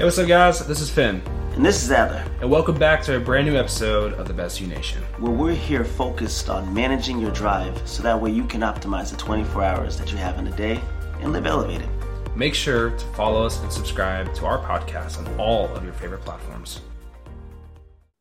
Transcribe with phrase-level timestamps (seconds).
[0.00, 0.66] Hey, what's up, guys?
[0.66, 1.20] This is Finn,
[1.52, 4.58] And this is Adler, and welcome back to a brand new episode of the Best
[4.58, 5.02] You Nation.
[5.18, 9.18] where we're here focused on managing your drive so that way you can optimize the
[9.18, 10.80] 24 hours that you have in a day
[11.20, 11.86] and live elevated.
[12.34, 16.22] Make sure to follow us and subscribe to our podcast on all of your favorite
[16.22, 16.80] platforms.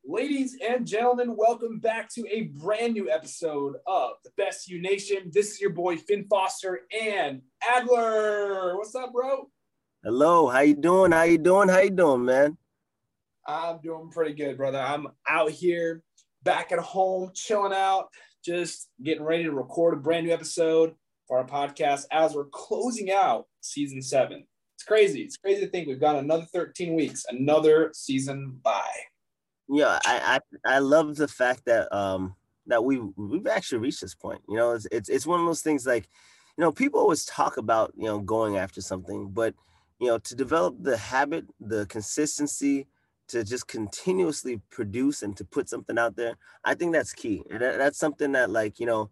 [0.03, 5.31] Ladies and gentlemen, welcome back to a brand new episode of the Best You Nation.
[5.31, 8.75] This is your boy Finn Foster and Adler.
[8.75, 9.49] What's up, bro?
[10.01, 11.11] Hello, how you doing?
[11.11, 11.67] How you doing?
[11.67, 12.57] How you doing, man?
[13.45, 14.79] I'm doing pretty good, brother.
[14.79, 16.03] I'm out here
[16.41, 18.07] back at home, chilling out,
[18.41, 20.95] just getting ready to record a brand new episode
[21.27, 24.47] for our podcast as we're closing out season seven.
[24.75, 25.23] It's crazy.
[25.23, 28.89] It's crazy to think we've got another 13 weeks, another season by.
[29.67, 32.35] Yeah, I I, I love the fact that um
[32.67, 34.39] that we we've actually reached this point.
[34.47, 36.07] You know, it's it's it's one of those things like,
[36.57, 39.53] you know, people always talk about, you know, going after something, but
[39.99, 42.87] you know, to develop the habit, the consistency,
[43.29, 47.43] to just continuously produce and to put something out there, I think that's key.
[47.51, 49.09] And that, that's something that like, you know,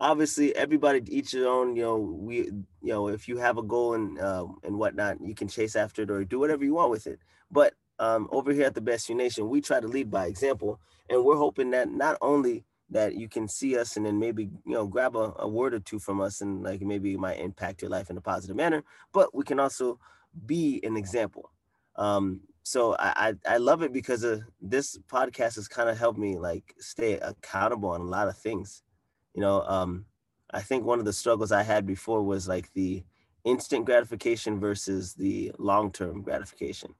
[0.00, 3.94] obviously everybody each their own, you know, we you know, if you have a goal
[3.94, 7.06] and um and whatnot, you can chase after it or do whatever you want with
[7.06, 7.20] it.
[7.50, 10.80] But um, over here at the Best You Nation, we try to lead by example,
[11.10, 14.72] and we're hoping that not only that you can see us and then maybe you
[14.74, 17.82] know grab a, a word or two from us and like maybe it might impact
[17.82, 19.98] your life in a positive manner, but we can also
[20.46, 21.50] be an example.
[21.96, 26.18] Um, so I, I I love it because of this podcast has kind of helped
[26.18, 28.82] me like stay accountable on a lot of things.
[29.34, 30.06] You know, um,
[30.50, 33.02] I think one of the struggles I had before was like the
[33.44, 36.94] instant gratification versus the long-term gratification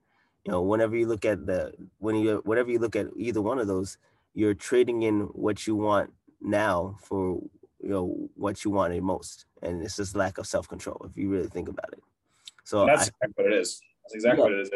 [0.44, 3.58] you know whenever you look at the when you whenever you look at either one
[3.58, 3.98] of those
[4.34, 7.40] you're trading in what you want now for
[7.80, 11.48] you know what you wanted most and it's just lack of self-control if you really
[11.48, 12.02] think about it
[12.64, 13.80] so That's I, exactly what it is.
[14.04, 14.44] That's exactly Yeah.
[14.44, 14.70] what it is.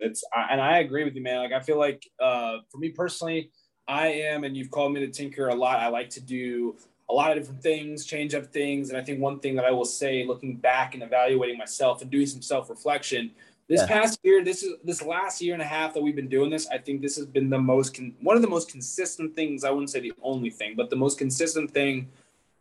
[0.00, 1.38] It's I, and I agree with you, man.
[1.38, 3.50] Like I feel like uh, for me personally,
[3.88, 5.80] I am, and you've called me to tinker a lot.
[5.80, 6.76] I like to do
[7.10, 9.70] a lot of different things, change up things, and I think one thing that I
[9.70, 13.30] will say, looking back and evaluating myself and doing some self reflection,
[13.66, 13.86] this Yeah.
[13.88, 16.68] past year, this is this last year and a half that we've been doing this.
[16.68, 19.64] I think this has been the most con- one of the most consistent things.
[19.64, 22.08] I wouldn't say the only thing, but the most consistent thing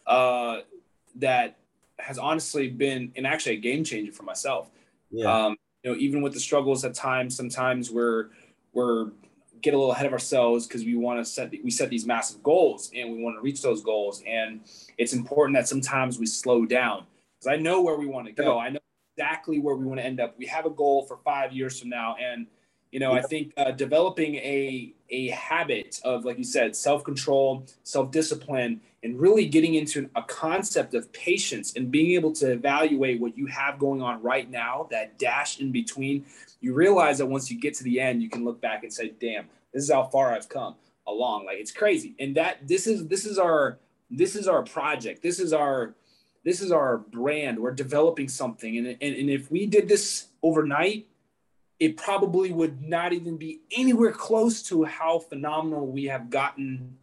[0.07, 0.61] uh,
[1.15, 1.57] that
[1.99, 4.69] has honestly been and actually a game changer for myself.
[5.11, 5.45] Yeah.
[5.45, 8.29] Um, you know even with the struggles at times sometimes we're
[8.73, 9.11] we're
[9.61, 12.41] get a little ahead of ourselves because we want to set we set these massive
[12.43, 14.23] goals and we want to reach those goals.
[14.27, 14.61] And
[14.97, 17.05] it's important that sometimes we slow down
[17.39, 18.79] because i know where we want to go i know
[19.17, 20.37] exactly where we want to end up.
[20.37, 22.15] We have a goal for five years from now.
[22.21, 22.47] And
[22.91, 28.79] you know i think uh, developing a a habit of like you said self-control self-discipline
[29.03, 33.45] and really getting into a concept of patience and being able to evaluate what you
[33.45, 36.25] have going on right now, that dash in between,
[36.61, 39.13] you realize that once you get to the end, you can look back and say,
[39.19, 40.75] damn, this is how far I've come
[41.05, 41.45] along.
[41.45, 42.15] Like it's crazy.
[42.19, 43.77] And that this is this is our
[44.09, 45.21] this is our project.
[45.21, 45.95] This is our
[46.43, 47.59] this is our brand.
[47.59, 48.77] We're developing something.
[48.77, 51.07] And, and, and if we did this overnight,
[51.79, 56.97] it probably would not even be anywhere close to how phenomenal we have gotten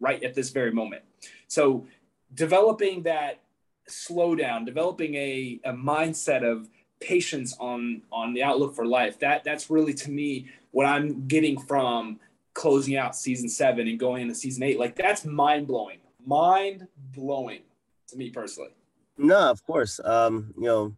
[0.00, 1.02] right at this very moment.
[1.48, 1.86] So
[2.34, 3.40] developing that
[3.88, 6.68] slowdown, developing a, a mindset of
[7.00, 9.18] patience on on the outlook for life.
[9.20, 12.20] That that's really to me what I'm getting from
[12.54, 14.78] closing out season seven and going into season eight.
[14.78, 17.62] Like that's mind blowing, mind blowing
[18.08, 18.70] to me personally.
[19.16, 20.96] no of course um you know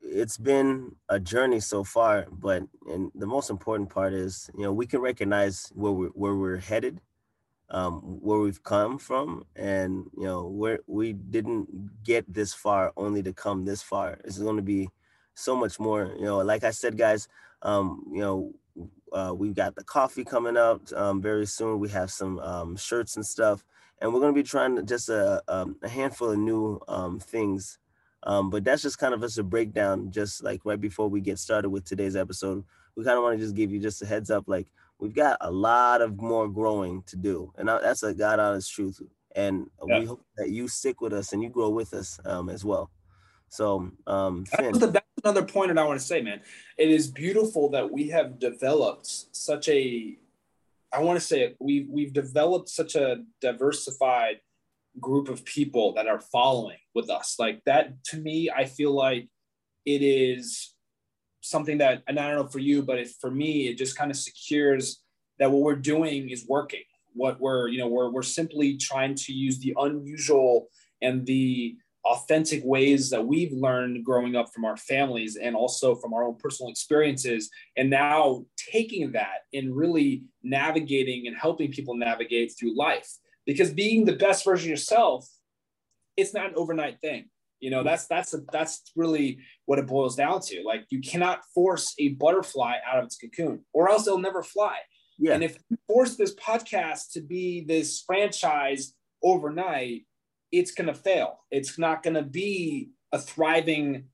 [0.00, 4.72] it's been a journey so far but and the most important part is you know
[4.72, 7.00] we can recognize where we're where we're headed
[7.70, 11.68] um where we've come from and you know where we didn't
[12.04, 14.18] get this far only to come this far.
[14.24, 14.88] It's going to be
[15.34, 17.28] so much more you know like i said guys
[17.60, 18.54] um you know
[19.12, 21.78] uh, we've got the coffee coming up um, very soon.
[21.78, 23.64] We have some um, shirts and stuff
[24.00, 27.78] and we're going to be trying just a, um, a handful of new um, things.
[28.22, 31.38] Um, but that's just kind of just a breakdown just like right before we get
[31.38, 32.64] started with today's episode.
[32.96, 34.66] We kind of want to just give you just a heads up like
[34.98, 39.00] we've got a lot of more growing to do and that's a god honest truth
[39.34, 39.98] and Yeah.
[40.00, 42.90] we hope that you stick with us and you grow with us um, as well
[43.48, 46.40] so um That's, the, that's another point that I want to say, man.
[46.76, 50.16] It is beautiful that we have developed such a,
[50.92, 54.40] I want to say it, we've, we've developed such a diversified
[55.00, 57.36] group of people that are following with us.
[57.38, 59.28] Like that, to me, I feel like
[59.84, 60.74] it is
[61.48, 64.10] something that, and I don't know for you, but it, for me, it just kind
[64.10, 65.02] of secures
[65.38, 66.82] that what we're doing is working.
[67.14, 70.68] What we're, you know, we're, we're simply trying to use the unusual
[71.00, 71.76] and the
[72.06, 76.36] authentic ways that we've learned growing up from our families and also from our own
[76.36, 83.08] personal experiences and now taking that and really navigating and helping people navigate through life
[83.44, 85.28] because being the best version of yourself
[86.16, 87.28] it's not an overnight thing
[87.66, 91.40] you know that's that's a, that's really what it boils down to like you cannot
[91.54, 94.76] force a butterfly out of its cocoon or else it'll never fly
[95.18, 95.34] yeah.
[95.34, 100.02] and if you force this podcast to be this franchise overnight
[100.52, 101.40] it's going to fail.
[101.50, 104.04] It's not going to be a thriving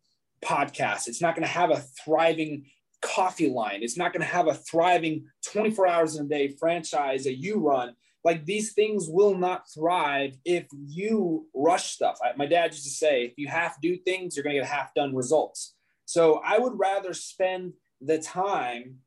[0.44, 1.08] podcast.
[1.08, 2.66] It's not going to have a thriving
[3.00, 3.82] coffee line.
[3.82, 7.58] It's not going to have a thriving 24 hours in a day franchise that you
[7.58, 7.94] run.
[8.24, 12.19] Like these things will not thrive if you rush stuff.
[12.24, 14.69] I, my dad used to say, if you half do things, you're going to get
[14.69, 15.74] half done results.
[16.04, 18.98] So I would rather spend the time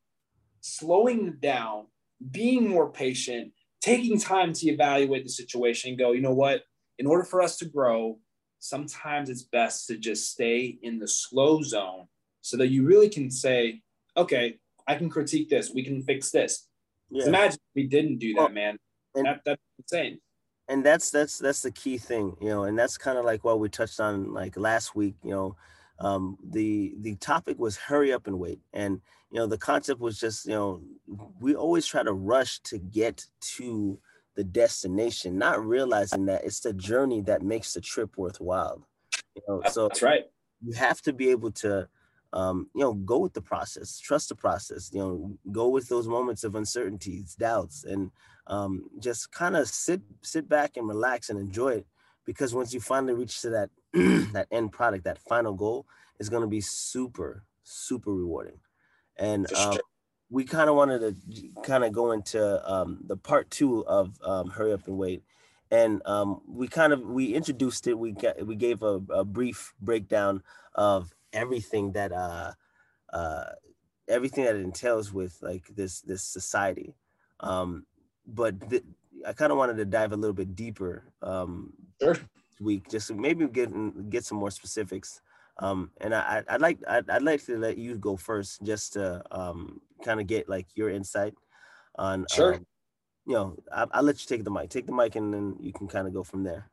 [0.60, 1.86] slowing down,
[2.30, 6.62] being more patient, taking time to evaluate the situation and go, you know what?
[6.98, 8.18] in order for us to grow,
[8.58, 12.06] sometimes it's best to just stay in the slow zone
[12.40, 13.82] so that you really can say,
[14.16, 16.68] okay, I can critique this, we can fix this.
[17.10, 17.26] Yeah.
[17.26, 18.78] Imagine we didn't do that, man.
[19.16, 20.20] And, that, that's insane.
[20.68, 23.58] And that's that's that's the key thing, you know, and that's kind of like what
[23.60, 25.56] we touched on like last week, you know.
[25.98, 28.60] Um, the the topic was hurry up and wait.
[28.72, 30.82] And you know, the concept was just, you know,
[31.40, 33.26] we always try to rush to get
[33.56, 33.98] to
[34.34, 38.86] the destination, not realizing that it's the journey that makes the trip worthwhile.
[39.34, 40.24] You know, so that's right.
[40.62, 41.88] You have to be able to,
[42.32, 44.90] um, you know, go with the process, trust the process.
[44.92, 48.10] You know, go with those moments of uncertainties, doubts, and
[48.46, 51.86] um, just kind of sit sit back and relax and enjoy it.
[52.24, 53.70] Because once you finally reach to that
[54.32, 55.86] that end product, that final goal
[56.18, 58.58] is going to be super super rewarding.
[59.16, 59.78] And um,
[60.28, 64.50] we kind of wanted to kind of go into um, the part two of um,
[64.50, 65.22] hurry up and wait
[65.70, 69.74] and um, we kind of we introduced it we got we gave a, a brief
[69.80, 70.42] breakdown
[70.74, 72.52] of everything that uh,
[73.12, 73.44] uh,
[74.08, 76.94] everything that it entails with like this this society
[77.40, 77.86] um,
[78.26, 78.84] but th-
[79.26, 82.18] i kind of wanted to dive a little bit deeper um, sure.
[82.60, 83.70] week just maybe get
[84.10, 85.20] get some more specifics
[85.58, 89.22] um, and I, I'd like I'd, I'd like to let you go first, just to
[89.30, 91.34] um, kind of get like your insight
[91.96, 92.26] on.
[92.30, 92.54] Sure.
[92.54, 92.66] Um,
[93.26, 94.70] you know, I, I'll let you take the mic.
[94.70, 96.70] Take the mic, and then you can kind of go from there.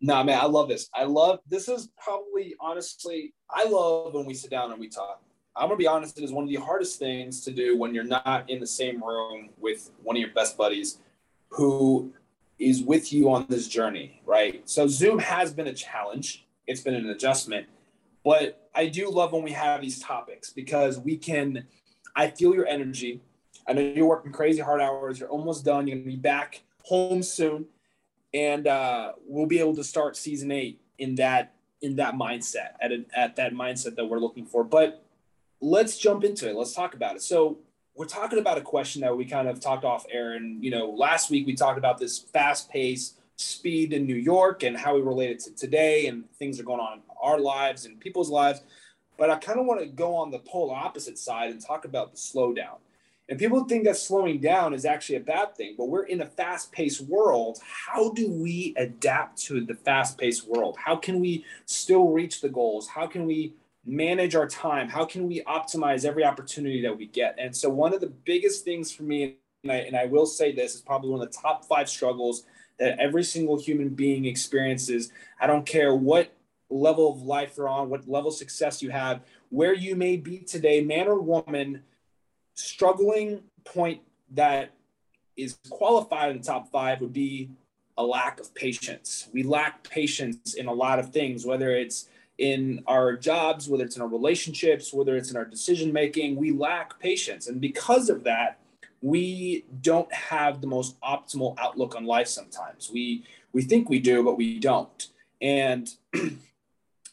[0.00, 0.88] No, man, I love this.
[0.94, 1.68] I love this.
[1.68, 5.22] Is probably honestly, I love when we sit down and we talk.
[5.56, 6.18] I'm gonna be honest.
[6.18, 9.02] It is one of the hardest things to do when you're not in the same
[9.02, 10.98] room with one of your best buddies,
[11.48, 12.12] who
[12.58, 14.68] is with you on this journey, right?
[14.68, 16.46] So Zoom has been a challenge.
[16.66, 17.66] It's been an adjustment
[18.26, 21.64] but I do love when we have these topics because we can,
[22.16, 23.20] I feel your energy.
[23.68, 25.20] I know you're working crazy hard hours.
[25.20, 25.86] You're almost done.
[25.86, 27.66] You're to be back home soon.
[28.34, 32.90] And uh, we'll be able to start season eight in that in that mindset at,
[33.14, 34.64] at that mindset that we're looking for.
[34.64, 35.04] But
[35.60, 36.56] let's jump into it.
[36.56, 37.22] Let's talk about it.
[37.22, 37.58] So
[37.94, 40.34] we're talking about a question that we kind of talked off air.
[40.34, 44.62] And, you know, last week we talked about this fast pace speed in New York
[44.62, 47.84] and how we relate it to today and things are going on in our lives
[47.84, 48.62] and people's lives.
[49.18, 52.12] But I kind of want to go on the polar opposite side and talk about
[52.12, 52.78] the slowdown.
[53.28, 56.26] And people think that slowing down is actually a bad thing, but we're in a
[56.26, 57.58] fast paced world.
[57.62, 60.76] How do we adapt to the fast paced world?
[60.78, 62.86] How can we still reach the goals?
[62.86, 64.88] How can we manage our time?
[64.88, 67.34] How can we optimize every opportunity that we get?
[67.38, 70.52] And so, one of the biggest things for me, and I, and I will say
[70.52, 72.44] this, is probably one of the top five struggles
[72.78, 75.10] that every single human being experiences.
[75.40, 76.32] I don't care what
[76.70, 80.38] level of life you're on, what level of success you have, where you may be
[80.38, 81.82] today, man or woman,
[82.56, 84.00] struggling point
[84.32, 84.72] that
[85.36, 87.50] is qualified in the top five would be
[87.98, 89.28] a lack of patience.
[89.32, 92.08] We lack patience in a lot of things, whether it's
[92.38, 96.52] in our jobs, whether it's in our relationships, whether it's in our decision making, we
[96.52, 97.46] lack patience.
[97.46, 98.58] And because of that,
[99.00, 102.90] we don't have the most optimal outlook on life sometimes.
[102.90, 105.08] We we think we do, but we don't.
[105.40, 105.88] And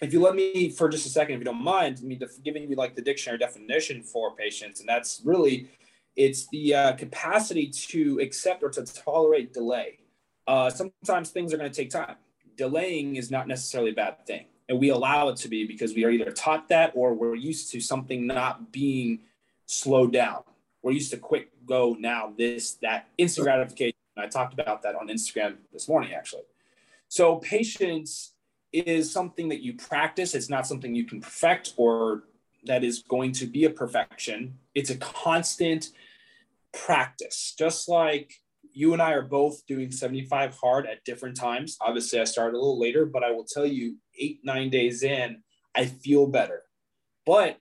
[0.03, 2.75] if you let me for just a second, if you don't mind, me giving you
[2.75, 5.67] like the dictionary definition for patience, and that's really
[6.15, 9.99] it's the uh, capacity to accept or to tolerate delay.
[10.47, 12.15] Uh, sometimes things are going to take time.
[12.55, 16.03] Delaying is not necessarily a bad thing, and we allow it to be because we
[16.05, 19.19] are either taught that or we're used to something not being
[19.65, 20.43] slowed down.
[20.81, 23.95] We're used to quick go now, this, that, instant gratification.
[24.17, 26.43] I talked about that on Instagram this morning, actually.
[27.07, 28.32] So patience
[28.73, 30.33] is something that you practice.
[30.33, 32.23] It's not something you can perfect or
[32.65, 34.57] that is going to be a perfection.
[34.73, 35.89] It's a constant
[36.73, 37.53] practice.
[37.57, 38.33] Just like
[38.73, 41.77] you and I are both doing 75 hard at different times.
[41.79, 45.43] Obviously, I started a little later, but I will tell you, eight, nine days in,
[45.75, 46.63] I feel better.
[47.25, 47.57] But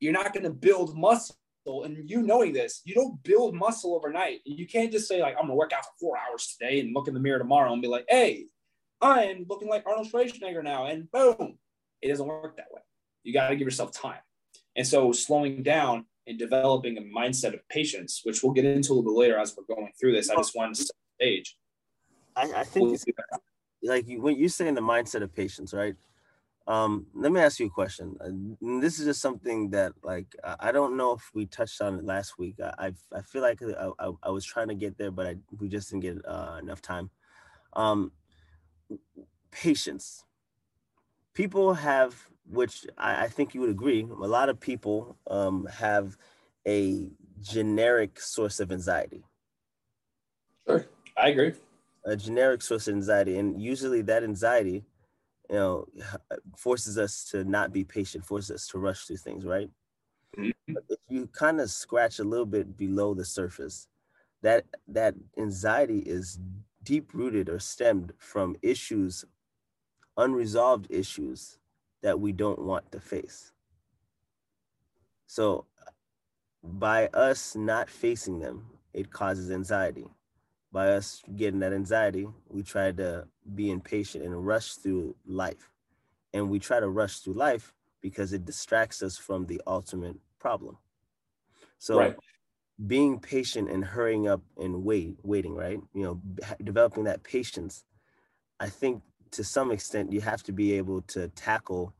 [0.00, 1.36] you're not going to build muscle.
[1.64, 4.40] And you knowing this, you don't build muscle overnight.
[4.44, 6.92] You can't just say, like, I'm going to work out for four hours today and
[6.92, 8.46] look in the mirror tomorrow and be like, hey,
[9.02, 10.86] I'm looking like Arnold Schwarzenegger now.
[10.86, 11.58] And boom,
[12.00, 12.80] it doesn't work that way.
[13.24, 14.20] You got to give yourself time.
[14.76, 18.94] And so slowing down and developing a mindset of patience, which we'll get into a
[18.94, 20.30] little bit later as we're going through this.
[20.30, 21.56] I just wanted to set the stage.
[22.36, 22.98] I, I think
[23.82, 25.96] like you, when you say in the mindset of patience, right?
[26.68, 28.16] Um, let me ask you a question.
[28.20, 30.28] Uh, this is just something that like
[30.60, 32.54] I don't know if we touched on it last week.
[32.62, 35.36] I I, I feel like I, I, I, was trying to get there, but I,
[35.58, 37.10] we just didn't get uh, enough time.
[37.72, 38.12] Um,
[39.50, 40.24] patience.
[41.34, 46.16] People have which I, I, think you would agree, a lot of people um, have
[46.66, 47.08] a
[47.40, 49.24] generic source of anxiety.
[50.66, 51.54] Sure, I agree.
[52.04, 54.84] A generic source of anxiety, and usually that anxiety,
[55.48, 55.86] you know,
[56.56, 59.70] forces us to not be patient, forces us to rush through things, right?
[60.36, 60.74] Mm-hmm.
[60.74, 63.86] But if you kind of scratch a little bit below the surface,
[64.42, 66.38] that that anxiety is
[66.82, 69.24] deep rooted or stemmed from issues,
[70.16, 71.58] unresolved issues
[72.02, 73.52] that we don't want to face.
[75.26, 75.66] So
[76.62, 80.06] by us not facing them, it causes anxiety.
[80.70, 85.70] By us getting that anxiety, we try to be impatient and rush through life.
[86.32, 90.78] And we try to rush through life because it distracts us from the ultimate problem.
[91.78, 92.16] So right.
[92.86, 95.80] Being patient and hurrying up and wait, waiting, right?
[95.94, 96.20] You know,
[96.62, 97.84] developing that patience.
[98.60, 99.02] I think
[99.32, 101.94] to some extent you have to be able to tackle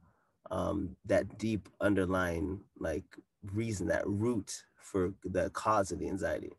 [0.50, 3.04] um, that deep underlying like
[3.52, 6.52] reason that root for the cause of the anxiety.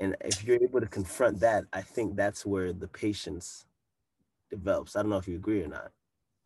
[0.00, 3.66] And if you're able to confront that i think that's where the patience
[4.50, 4.96] develops.
[4.96, 5.90] I don't know if you agree or not.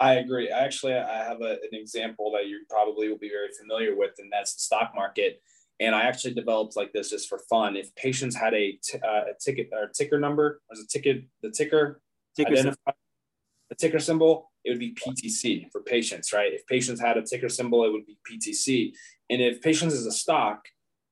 [0.00, 0.48] I agree.
[0.48, 4.32] Actually i have a, an example that you probably will be very familiar with and
[4.32, 5.42] that's the stock market
[5.80, 7.76] and I actually developed like this just for fun.
[7.76, 11.50] If patience had a, t- uh, a ticket or ticker number, was a ticket the
[11.50, 12.00] ticker,
[12.36, 12.74] ticker
[13.68, 16.52] the ticker symbol, it would be PTC for patience, right?
[16.52, 18.92] If patience had a ticker symbol, it would be PTC.
[19.30, 20.64] And if patience is a stock,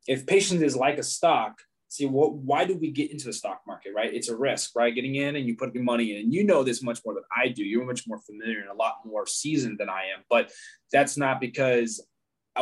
[0.06, 3.61] if patience is like a stock, see what why do we get into the stock
[3.66, 4.12] market, right?
[4.12, 4.94] It's a risk, right?
[4.94, 6.23] Getting in and you put your money in.
[6.23, 7.64] And you know this much more than I do.
[7.64, 10.25] You're much more familiar and a lot more seasoned than I am.
[10.28, 10.50] But
[10.92, 12.04] that's not because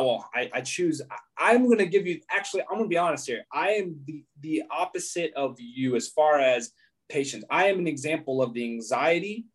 [0.01, 1.01] well, I, I choose.
[1.37, 2.19] I'm going to give you.
[2.29, 3.45] Actually, I'm going to be honest here.
[3.53, 6.71] I am the the opposite of you as far as
[7.09, 7.43] patience.
[7.49, 9.45] I am an example of the anxiety.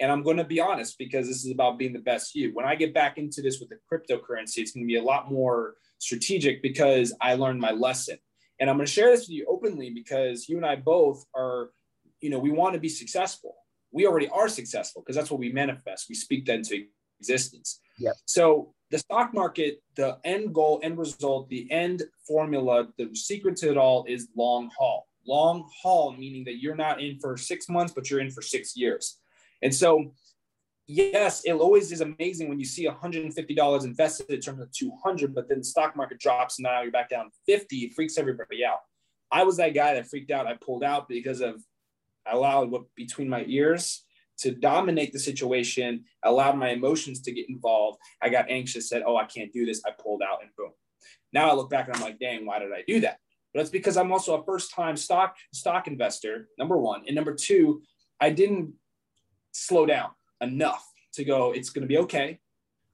[0.00, 2.54] And I'm going to be honest because this is about being the best you.
[2.54, 5.30] When I get back into this with the cryptocurrency, it's going to be a lot
[5.30, 8.16] more strategic because I learned my lesson.
[8.58, 11.70] And I'm going to share this with you openly because you and I both are,
[12.22, 13.54] you know, we want to be successful.
[13.92, 16.06] We already are successful because that's what we manifest.
[16.08, 16.86] We speak that into
[17.20, 17.80] existence.
[17.98, 18.14] Yep.
[18.24, 23.70] So the stock market, the end goal, end result, the end formula, the secret to
[23.70, 27.92] it all is long haul long haul, meaning that you're not in for six months,
[27.92, 29.18] but you're in for six years.
[29.62, 30.12] And so,
[30.86, 35.48] yes, it always is amazing when you see $150 invested, it turns to 200, but
[35.48, 37.76] then the stock market drops and now you're back down 50.
[37.76, 38.78] It freaks everybody out.
[39.30, 40.46] I was that guy that freaked out.
[40.46, 41.62] I pulled out because of
[42.26, 44.04] I allowed what between my ears
[44.40, 47.98] to dominate the situation, allowed my emotions to get involved.
[48.22, 49.82] I got anxious, said, Oh, I can't do this.
[49.86, 50.70] I pulled out and boom.
[51.32, 53.18] Now I look back and I'm like, dang, why did I do that?
[53.52, 57.02] But it's because I'm also a first time stock stock investor, number one.
[57.06, 57.82] And number two,
[58.20, 58.74] I didn't
[59.52, 62.38] slow down enough to go, it's going to be okay.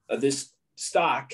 [0.09, 1.31] Uh, this stock,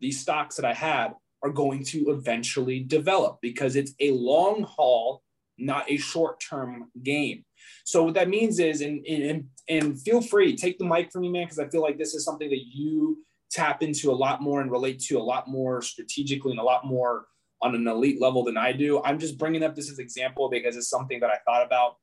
[0.00, 5.22] these stocks that I had are going to eventually develop because it's a long haul,
[5.56, 7.44] not a short term game.
[7.84, 11.30] So what that means is, and, and, and feel free, take the mic from me,
[11.30, 13.18] man, because I feel like this is something that you
[13.50, 16.86] tap into a lot more and relate to a lot more strategically and a lot
[16.86, 17.26] more
[17.62, 19.02] on an elite level than I do.
[19.02, 21.96] I'm just bringing up this as example because it's something that I thought about.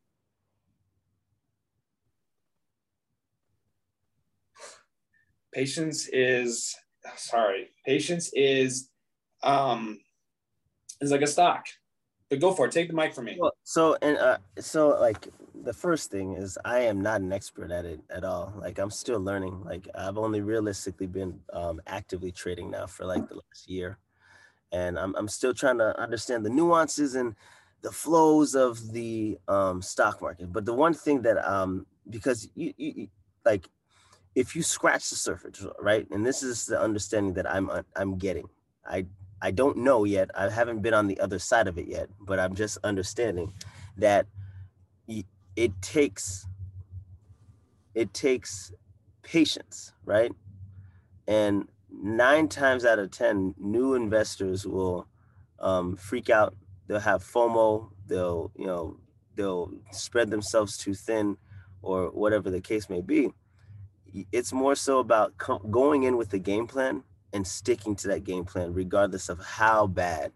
[5.53, 6.75] Patience is
[7.15, 7.69] sorry.
[7.85, 8.89] Patience is
[9.41, 9.99] um
[11.01, 11.65] is like a stock.
[12.35, 12.71] Go for it.
[12.71, 13.37] Take the mic from me.
[13.39, 15.27] Well, so and uh, so like
[15.63, 18.53] the first thing is I am not an expert at it at all.
[18.57, 19.63] Like I'm still learning.
[19.63, 23.97] Like I've only realistically been um, actively trading now for like the last year
[24.71, 27.35] and I'm, I'm still trying to understand the nuances and
[27.81, 30.51] the flows of the um, stock market.
[30.51, 33.07] But the one thing that um, because you, you
[33.45, 33.69] like
[34.35, 38.49] if you scratch the surface, right, and this is the understanding that I'm I'm getting.
[38.85, 39.05] I
[39.41, 40.29] I don't know yet.
[40.35, 43.53] I haven't been on the other side of it yet, but I'm just understanding
[43.97, 44.27] that
[45.57, 46.45] it takes
[47.95, 48.71] it takes
[49.23, 50.31] patience, right?
[51.27, 55.07] And nine times out of ten, new investors will
[55.59, 56.55] um, freak out.
[56.87, 57.89] They'll have FOMO.
[58.05, 58.97] They'll you know
[59.35, 61.37] they'll spread themselves too thin,
[61.81, 63.33] or whatever the case may be.
[64.31, 67.03] It's more so about going in with the game plan
[67.33, 70.31] and sticking to that game plan, regardless of how bad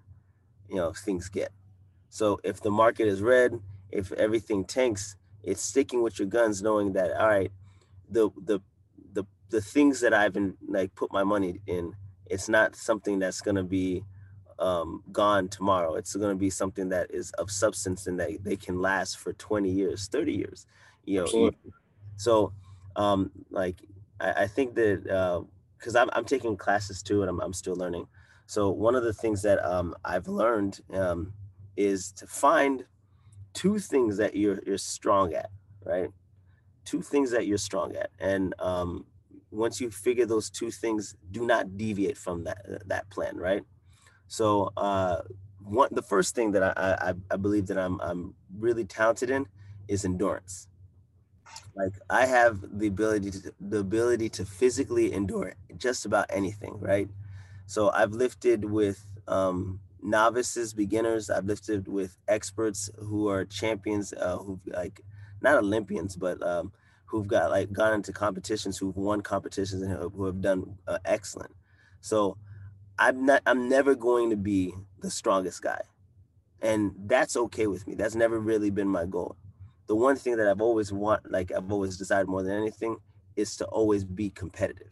[0.70, 1.52] you know things get.
[2.10, 3.60] So if the market is red,
[3.92, 7.52] if everything tanks, it's sticking with your guns, knowing that all right,
[8.10, 8.60] the the
[9.14, 11.94] the the things that I've been like put my money in,
[12.26, 14.04] it's not something that's gonna be
[14.60, 15.96] um, gone tomorrow.
[15.96, 19.70] It's gonna be something that is of substance and that they can last for 20
[19.70, 20.66] years, 30 years.
[21.06, 21.74] You know, Absolutely.
[22.18, 22.54] so
[22.96, 23.82] um, like
[24.20, 25.10] I, I think that
[25.82, 28.08] because I'm I'm taking classes too and I'm I'm still learning.
[28.46, 31.34] So one of the things that um, I've learned um,
[31.78, 32.86] is to find
[33.54, 35.50] two things that you're you're strong at,
[35.84, 36.10] right?
[36.86, 39.06] Two things that you're strong at, and um,
[39.52, 43.64] once you figure those two things, do not deviate from that that plan, right?
[44.28, 45.22] So uh,
[45.64, 49.48] one the first thing that I, I I believe that I'm I'm really talented in
[49.88, 50.68] is endurance.
[51.76, 57.10] Like I have the ability to the ability to physically endure just about anything, right?
[57.66, 61.30] So I've lifted with um, novices, beginners.
[61.30, 65.02] I've lifted with experts who are champions, uh, who've like
[65.42, 66.74] not Olympians, but um,
[67.06, 71.56] who've got like gone into competitions, who've won competitions, and who have done uh, excellent.
[72.02, 72.38] So
[73.00, 73.42] I'm not.
[73.46, 75.82] I'm never going to be the strongest guy,
[76.62, 77.96] and that's okay with me.
[77.96, 79.38] That's never really been my goal.
[79.92, 82.96] The one thing that I've always want, like I've always desired more than anything,
[83.36, 84.92] is to always be competitive.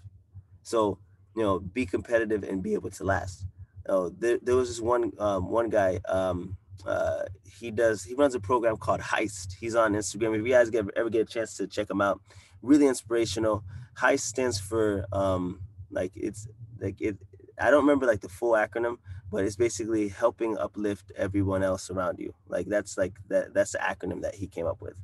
[0.63, 0.99] So
[1.37, 3.45] you know, be competitive and be able to last
[3.89, 5.99] oh, there, there was this one um, one guy.
[6.07, 7.23] Um, uh,
[7.59, 9.53] he does he runs a program called Heist.
[9.59, 10.37] He's on Instagram.
[10.37, 12.19] If you guys get, ever get a chance to check him out,
[12.61, 13.63] really inspirational.
[13.97, 16.47] Heist stands for um, like it's
[16.79, 17.17] like it.
[17.57, 18.97] I don't remember like the full acronym,
[19.31, 22.33] but it's basically helping uplift everyone else around you.
[22.47, 24.95] Like that's like that that's the acronym that he came up with,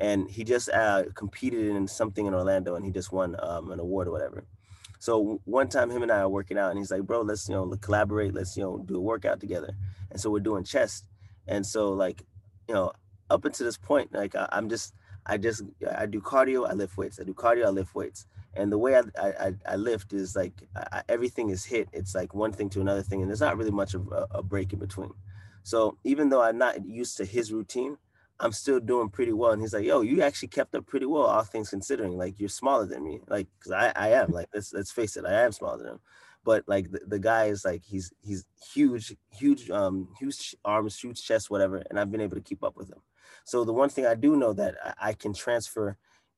[0.00, 3.80] and he just uh, competed in something in Orlando and he just won um, an
[3.80, 4.44] award or whatever.
[4.98, 7.54] So one time him and I are working out and he's like, bro, let's, you
[7.54, 8.34] know, collaborate.
[8.34, 9.76] Let's, you know, do a workout together.
[10.10, 11.06] And so we're doing chest.
[11.46, 12.24] And so like,
[12.68, 12.92] you know,
[13.30, 15.62] up until this point, like I, am just, I just,
[15.96, 17.20] I do cardio, I lift weights.
[17.20, 18.26] I do cardio, I lift weights.
[18.56, 21.88] And the way I, I, I lift is like I, everything is HIIT.
[21.92, 23.20] It's like one thing to another thing.
[23.20, 25.12] And there's not really much of a, a break in between.
[25.62, 27.98] So even though I'm not used to his routine,
[28.38, 29.52] I'm still doing pretty well.
[29.52, 32.16] And he's like, yo, you actually kept up pretty well, all things considering.
[32.16, 33.20] Like you're smaller than me.
[33.28, 35.24] Like, cause I, I am like, let's, let's face it.
[35.24, 36.00] I am smaller than him.
[36.44, 41.24] But like the, the guy is like, he's, he's huge, huge, um, huge arms, huge
[41.24, 41.82] chest, whatever.
[41.90, 43.02] And I've been able to keep up with him.
[43.44, 45.96] So the one thing I do know that I, I can transfer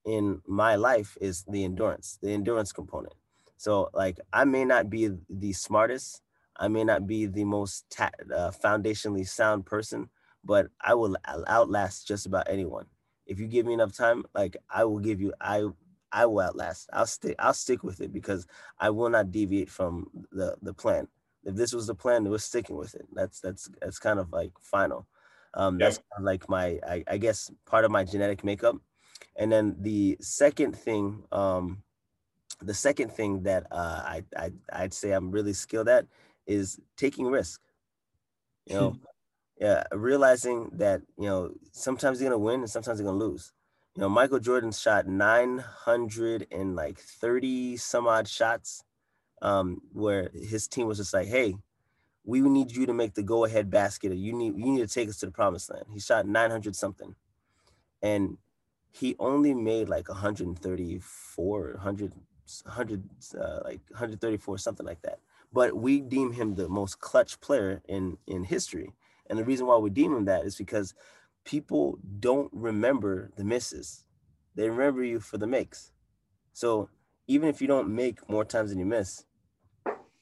[0.09, 3.13] in my life is the endurance, the endurance component.
[3.57, 6.21] So like, I may not be the smartest.
[6.57, 10.09] I may not be the most ta- uh, foundationally sound person,
[10.43, 11.17] but I will
[11.47, 12.87] outlast just about anyone.
[13.25, 15.67] If you give me enough time, like I will give you, I
[16.11, 16.89] I will outlast.
[16.91, 17.35] I'll stick.
[17.39, 18.47] I'll stick with it because
[18.79, 21.07] I will not deviate from the the plan.
[21.43, 23.07] If this was the plan, we're sticking with it.
[23.13, 25.07] That's that's that's kind of like final.
[25.53, 25.87] Um, yep.
[25.87, 28.77] That's kind of like my I, I guess part of my genetic makeup.
[29.35, 31.83] And then the second thing, um,
[32.61, 36.05] the second thing that uh, I, I I'd say I'm really skilled at
[36.45, 37.61] is taking risk.
[38.65, 38.95] You know,
[39.59, 43.53] yeah, realizing that you know sometimes you're gonna win and sometimes you're gonna lose.
[43.95, 48.83] You know, Michael Jordan shot 900 and like 30 some odd shots,
[49.41, 51.55] um, where his team was just like, "Hey,
[52.23, 54.11] we need you to make the go-ahead basket.
[54.11, 56.75] Or you need you need to take us to the promised land." He shot 900
[56.75, 57.15] something,
[58.01, 58.37] and
[58.91, 62.13] he only made like 134, 100,
[62.63, 63.03] 100
[63.39, 65.19] uh, like 134, something like that.
[65.51, 68.93] But we deem him the most clutch player in in history
[69.29, 70.93] and the reason why we deem him that is because
[71.45, 74.05] people don't remember the misses.
[74.55, 75.91] They remember you for the makes.
[76.51, 76.89] So
[77.27, 79.25] even if you don't make more times than you miss,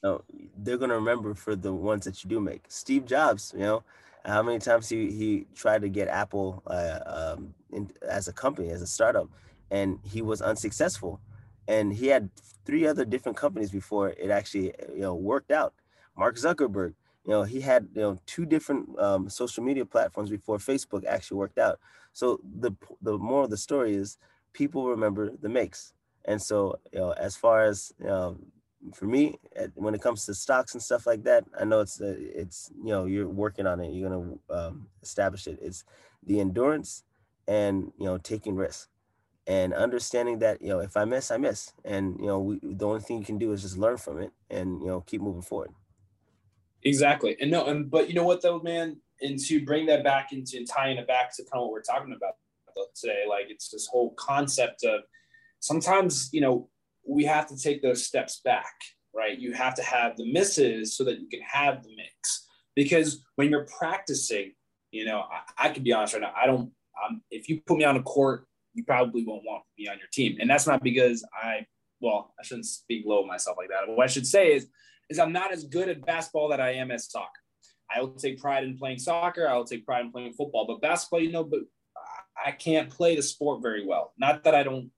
[0.02, 0.22] know,
[0.56, 2.64] they're gonna remember for the ones that you do make.
[2.68, 3.82] Steve Jobs, you know,
[4.24, 8.70] how many times he he tried to get Apple uh, um, in, as a company,
[8.70, 9.28] as a startup,
[9.70, 11.20] and he was unsuccessful.
[11.66, 12.30] And he had
[12.64, 15.74] three other different companies before it actually you know worked out.
[16.16, 16.94] Mark Zuckerberg,
[17.28, 21.36] you know he had you know two different um, social media platforms before facebook actually
[21.36, 21.78] worked out
[22.12, 24.16] so the the more of the story is
[24.54, 25.92] people remember the makes
[26.24, 28.36] and so you know as far as you know,
[28.94, 29.38] for me,
[29.74, 32.90] when it comes to stocks and stuff like that, I know it's uh, it's you
[32.90, 33.92] know you're working on it.
[33.92, 35.58] You're gonna um, establish it.
[35.60, 35.84] It's
[36.22, 37.04] the endurance
[37.46, 38.88] and you know taking risks
[39.48, 42.86] and understanding that you know if I miss, I miss, and you know we, the
[42.86, 45.42] only thing you can do is just learn from it and you know keep moving
[45.42, 45.70] forward.
[46.84, 50.32] Exactly, and no, and but you know what though, man, and to bring that back
[50.32, 52.34] into tying it back to kind of what we're talking about
[52.94, 55.00] today, like it's this whole concept of
[55.60, 56.68] sometimes you know
[57.08, 58.74] we have to take those steps back,
[59.14, 59.38] right?
[59.38, 62.46] You have to have the misses so that you can have the mix.
[62.76, 64.52] Because when you're practicing,
[64.92, 66.70] you know, I, I can be honest right now, I don't,
[67.04, 70.08] um, if you put me on a court, you probably won't want me on your
[70.12, 70.36] team.
[70.40, 71.66] And that's not because I,
[72.00, 73.88] well, I shouldn't speak low of myself like that.
[73.88, 74.68] What I should say is,
[75.10, 77.40] is I'm not as good at basketball that I am at soccer.
[77.90, 79.48] I will take pride in playing soccer.
[79.48, 81.60] I will take pride in playing football, but basketball, you know, but
[82.44, 84.12] I can't play the sport very well.
[84.18, 84.90] Not that I don't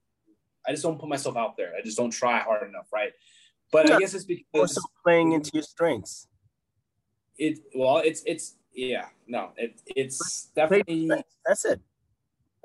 [0.67, 1.73] I just don't put myself out there.
[1.77, 3.11] I just don't try hard enough, right?
[3.71, 3.95] But yeah.
[3.95, 6.27] I guess it's because also playing into your strengths.
[7.37, 11.09] It well, it's it's yeah, no, it it's definitely
[11.45, 11.79] that's it.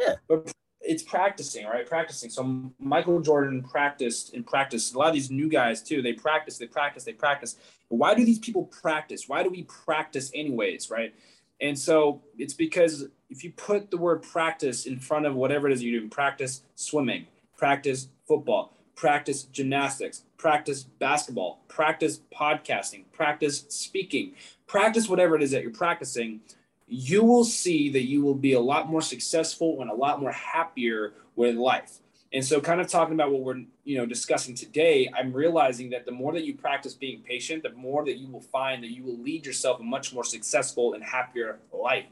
[0.00, 1.86] Yeah, but it's practicing, right?
[1.86, 2.30] Practicing.
[2.30, 4.94] So Michael Jordan practiced and practiced.
[4.94, 6.02] A lot of these new guys too.
[6.02, 7.56] They practice, they practice, they practice.
[7.88, 9.28] But why do these people practice?
[9.28, 11.14] Why do we practice anyways, right?
[11.60, 15.72] And so it's because if you put the word practice in front of whatever it
[15.72, 24.34] is you do, practice swimming, practice football, practice gymnastics, practice basketball, practice podcasting, practice speaking,
[24.66, 26.40] practice whatever it is that you're practicing,
[26.86, 30.32] you will see that you will be a lot more successful and a lot more
[30.32, 31.98] happier with life.
[32.32, 36.04] And so kind of talking about what we're, you know, discussing today, I'm realizing that
[36.04, 39.04] the more that you practice being patient, the more that you will find that you
[39.04, 42.04] will lead yourself a much more successful and happier life.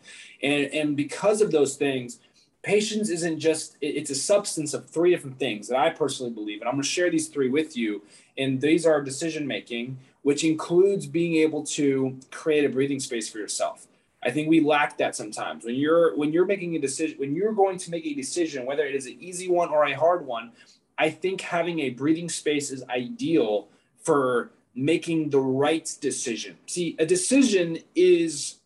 [0.42, 2.20] And and because of those things,
[2.64, 6.68] patience isn't just it's a substance of three different things that i personally believe and
[6.68, 8.02] i'm going to share these three with you
[8.36, 13.36] and these are decision making which includes being able to create a breathing space for
[13.36, 13.86] yourself.
[14.22, 15.66] I think we lack that sometimes.
[15.66, 18.84] When you're when you're making a decision when you're going to make a decision whether
[18.84, 20.52] it is an easy one or a hard one
[20.96, 23.68] i think having a breathing space is ideal
[24.02, 26.56] for making the right decision.
[26.66, 28.56] See a decision is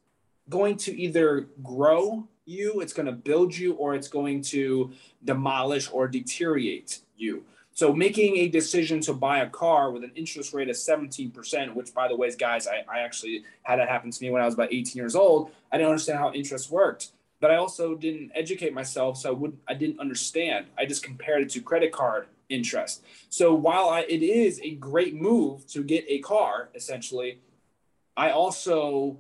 [0.49, 4.91] going to either grow you, it's going to build you, or it's going to
[5.25, 7.45] demolish or deteriorate you.
[7.79, 11.95] So making a decision to buy a car with an interest rate of 17%, which
[11.95, 14.55] by the way, guys, I, I actually had that happen to me when I was
[14.55, 15.53] about 18 years old.
[15.71, 19.19] I didn't understand how interest worked, but I also didn't educate myself.
[19.19, 20.67] So I wouldn't I didn't understand.
[20.77, 23.05] I just compared it to credit card interest.
[23.29, 27.39] So while I, it is a great move to get a car, essentially,
[28.19, 29.19] I also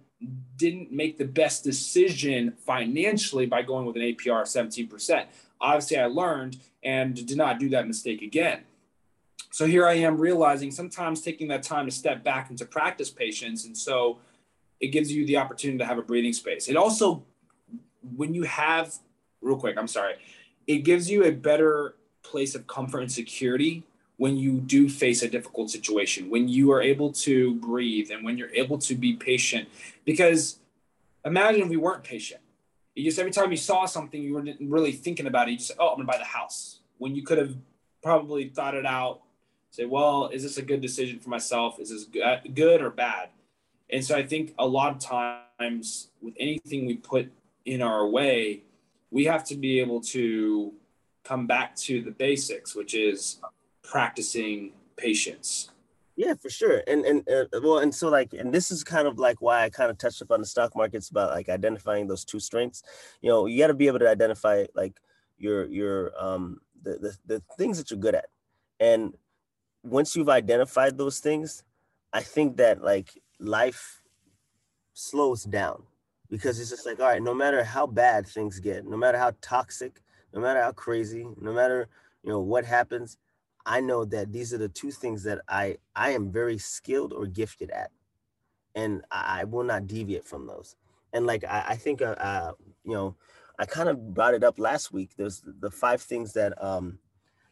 [0.57, 5.27] didn't make the best decision financially by going with an APR of 17%.
[5.61, 8.63] Obviously, I learned and did not do that mistake again.
[9.53, 13.67] So here I am realizing sometimes taking that time to step back into practice patience.
[13.67, 14.19] And so
[14.81, 16.69] it gives you the opportunity to have a breathing space.
[16.69, 17.23] It also,
[18.17, 18.93] when you have,
[19.41, 20.15] real quick, I'm sorry,
[20.67, 23.85] it gives you a better place of comfort and security
[24.19, 28.37] when you do face a difficult situation, when you are able to breathe and when
[28.37, 29.69] you're able to be patient.
[30.05, 30.59] Because
[31.25, 32.41] imagine if we weren't patient.
[32.95, 35.53] You just every time you saw something, you weren't really thinking about it.
[35.53, 37.55] You just "Oh, I'm gonna buy the house." When you could have
[38.03, 39.23] probably thought it out,
[39.71, 41.79] say, "Well, is this a good decision for myself?
[41.79, 42.05] Is this
[42.55, 43.31] good or bad?"
[43.89, 47.31] And so I think a lot of times with anything we put
[47.65, 48.63] in our way,
[49.13, 50.75] we have to be able to
[51.23, 53.41] come back to the basics, which is
[53.89, 55.71] practicing patience.
[56.17, 56.83] Yeah, for sure.
[56.87, 59.71] And and uh, well, and so like, and this is kind of like why I
[59.71, 62.83] kind of touched upon the stock markets about like identifying those two strengths.
[63.23, 65.01] You know, you got to be able to identify like
[65.39, 68.27] your your um the, the the things that you're good at,
[68.81, 69.15] and
[69.85, 71.63] once you've identified those things,
[72.13, 74.03] I think that like life
[74.93, 75.85] slows down
[76.29, 79.35] because it's just like all right, no matter how bad things get, no matter how
[79.41, 80.03] toxic,
[80.35, 81.89] no matter how crazy, no matter
[82.25, 83.19] you know what happens,
[83.69, 87.27] I know that these are the two things that I I am very skilled or
[87.27, 87.91] gifted at,
[88.75, 90.75] and I, will not deviate from those.
[91.13, 92.53] And like I, I think uh, uh,
[92.83, 93.15] you know,
[93.59, 95.11] I kind of brought it up last week.
[95.19, 96.99] There's the five things that um,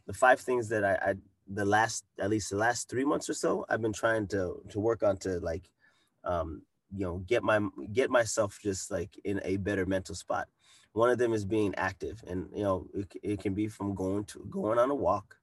[0.07, 1.15] the five things that I, I
[1.49, 4.81] the last at least the last three months or so I've been trying to to
[4.81, 5.69] work on to like
[6.25, 6.63] um,
[6.97, 7.61] you know get my
[7.93, 10.49] get myself just like in a better mental spot.
[10.95, 14.25] One of them is being active, and you know it, it can be from going
[14.25, 15.37] to going on a walk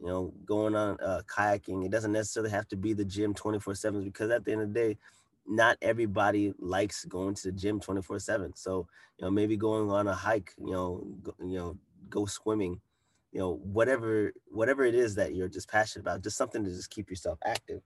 [0.00, 1.84] you know, going on uh, kayaking.
[1.84, 4.72] It doesn't necessarily have to be the gym 24 7 because at the end of
[4.72, 4.98] the day,
[5.46, 8.54] not everybody likes going to the gym 24 7.
[8.54, 8.86] So,
[9.18, 12.80] you know, maybe going on a hike, you know, go, you know, go swimming,
[13.32, 16.90] you know whatever whatever it is that you're just passionate about just something to just
[16.90, 17.82] keep yourself active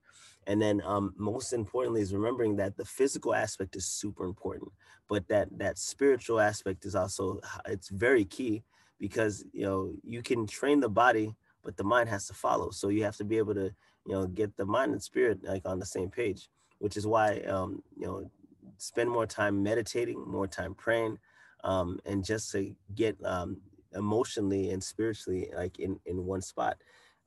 [0.46, 4.70] and then um, most importantly is remembering that the physical aspect is super important
[5.08, 8.62] but that that spiritual aspect is also it's very key
[9.00, 12.70] because you know you can train the body but the mind has to follow.
[12.70, 13.72] So you have to be able to
[14.06, 16.48] you know get the mind and spirit like on the same page
[16.82, 18.28] which is why um, you know
[18.76, 21.16] spend more time meditating more time praying
[21.62, 23.58] um, and just to get um,
[23.94, 26.76] emotionally and spiritually like in in one spot.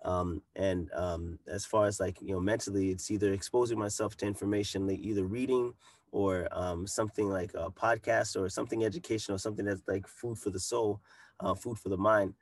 [0.03, 4.27] Um, and um, as far as like you know mentally it's either exposing myself to
[4.27, 5.73] information like either reading
[6.11, 10.59] or um, something like a podcast or something educational something that's like food for the
[10.59, 11.01] soul
[11.39, 12.33] uh, food for the mind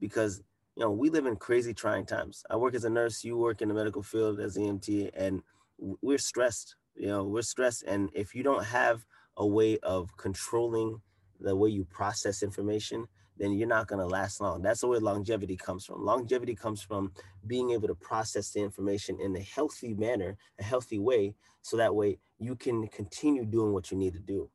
[0.00, 0.42] because
[0.76, 3.62] you know we live in crazy trying times i work as a nurse you work
[3.62, 5.42] in the medical field as emt and
[5.78, 9.04] we're stressed you know we're stressed and if you don't have
[9.36, 11.00] a way of controlling
[11.40, 13.06] the way you process information
[13.38, 14.62] then you're not going to last long.
[14.62, 16.04] That's where longevity comes from.
[16.04, 17.12] Longevity comes from
[17.46, 21.94] being able to process the information in a healthy manner, a healthy way, so that
[21.94, 24.48] way you can continue doing what you need to do.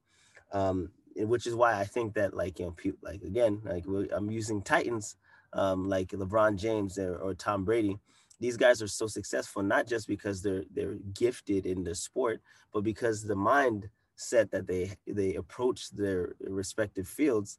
[0.54, 4.62] Um, which is why I think that, like, you know, like again, like I'm using
[4.62, 5.16] Titans,
[5.58, 8.00] um, like LeBron James or, or Tom Brady.
[8.42, 12.42] These guys are so successful not just because they're they're gifted in the sport,
[12.74, 17.50] but because the mindset that they they approach their respective fields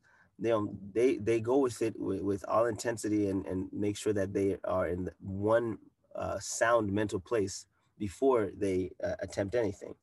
[0.41, 4.15] they um, they they go with it with, with all intensity and and make sure
[4.15, 5.79] that they are in one
[6.17, 7.67] uh, sound mental place
[7.99, 9.95] before they uh, attempt anything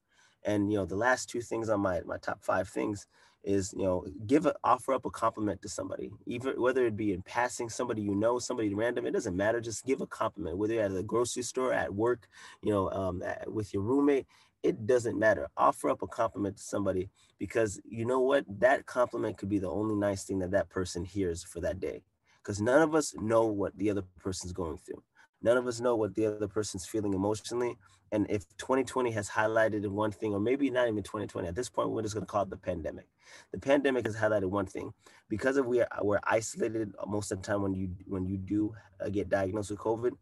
[0.46, 3.08] and you know the last two things on my my top five things
[3.46, 7.22] is you know give offer up a compliment to somebody even whether it be in
[7.22, 10.84] passing somebody you know somebody random it doesn't matter just give a compliment whether you're
[10.84, 12.28] at the grocery store at work
[12.64, 14.26] you know um, at, with your roommate
[14.66, 15.48] it doesn't matter.
[15.58, 18.46] Offer up a compliment to somebody because you know what?
[18.60, 22.02] That compliment could be the only nice thing that that person hears for that day.
[22.42, 25.04] Because none of us know what the other person's going through.
[25.44, 27.78] None of us know what the other person's feeling emotionally.
[28.16, 31.90] And if 2020 has highlighted one thing, or maybe not even 2020, at this point,
[31.90, 33.08] we're just going to call it the pandemic.
[33.52, 34.94] The pandemic has highlighted one thing
[35.28, 38.74] because of we are, we're isolated most of the time when you when you do
[39.02, 40.14] uh, get diagnosed with COVID.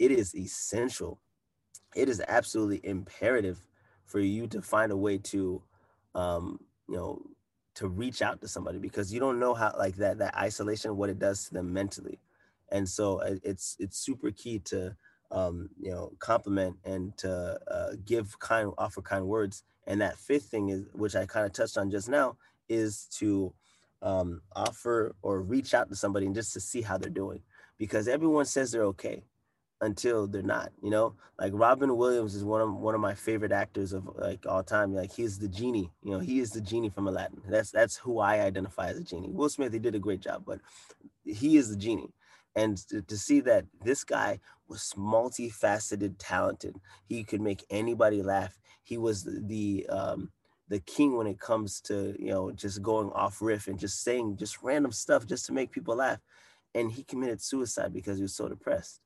[0.00, 1.20] It is essential.
[1.94, 3.64] It is absolutely imperative
[4.04, 5.62] for you to find a way to
[6.16, 7.22] um, you know
[7.76, 11.08] to reach out to somebody because you don't know how like that that isolation what
[11.08, 12.18] it does to them mentally
[12.72, 14.96] and so uh, it's it's super key to
[15.30, 19.64] um, you know compliment and to uh, give kind offer kind words.
[19.86, 22.36] And that fifth thing is which i kind of touched on just now
[22.68, 23.52] is to
[24.02, 27.40] um, offer or reach out to somebody and just to see how they're doing.
[27.78, 29.24] Because everyone says they're okay
[29.80, 31.14] until they're not you know?
[31.38, 34.94] Like robin williams is one of one of my favorite actors of like all time.
[34.94, 36.20] Like he's the genie you know?
[36.20, 37.42] He is the genie from aladdin.
[37.48, 39.30] That's that's who i identify as a genie.
[39.30, 40.60] Will smith he did a great job but
[41.24, 42.12] he is the genie.
[42.56, 46.76] And to, to see that this guy was multifaceted talented.
[47.06, 48.58] He could make anybody laugh.
[48.82, 50.30] He was the, um
[50.68, 54.36] the king when it comes to you know just going off riff and just saying
[54.36, 56.18] just random stuff just to make people laugh.
[56.74, 59.00] And he committed suicide because he was so depressed.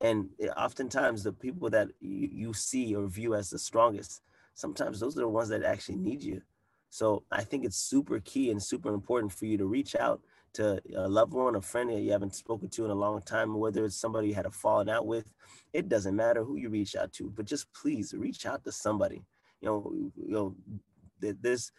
[0.00, 4.22] And eh, oftentimes, the people that you, you see or view as the strongest,
[4.54, 6.42] sometimes those are the ones that actually need you.
[6.90, 10.20] So I think it's super key and super important for you to reach out
[10.54, 13.54] to a loved one, a friend that you haven't spoken to in a long time,
[13.58, 15.32] whether it's somebody you had a falling out with.
[15.72, 19.24] It doesn't matter who you reach out to, but just please reach out to somebody.
[19.60, 20.56] You know, you know,
[21.20, 21.70] this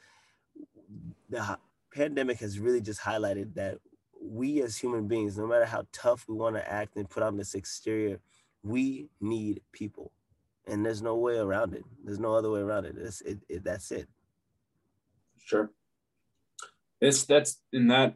[1.30, 1.58] the
[1.94, 3.78] pandemic has really just highlighted that
[4.22, 7.38] we as human beings, no matter how tough we want to act and put on
[7.38, 8.20] this exterior,
[8.64, 10.12] we need people.
[10.66, 11.84] And there's no way around it.
[12.04, 12.96] There's no other way around it.
[12.98, 14.08] It's, it, it that's it.
[15.44, 15.70] Sure.
[17.02, 18.16] It's that's in that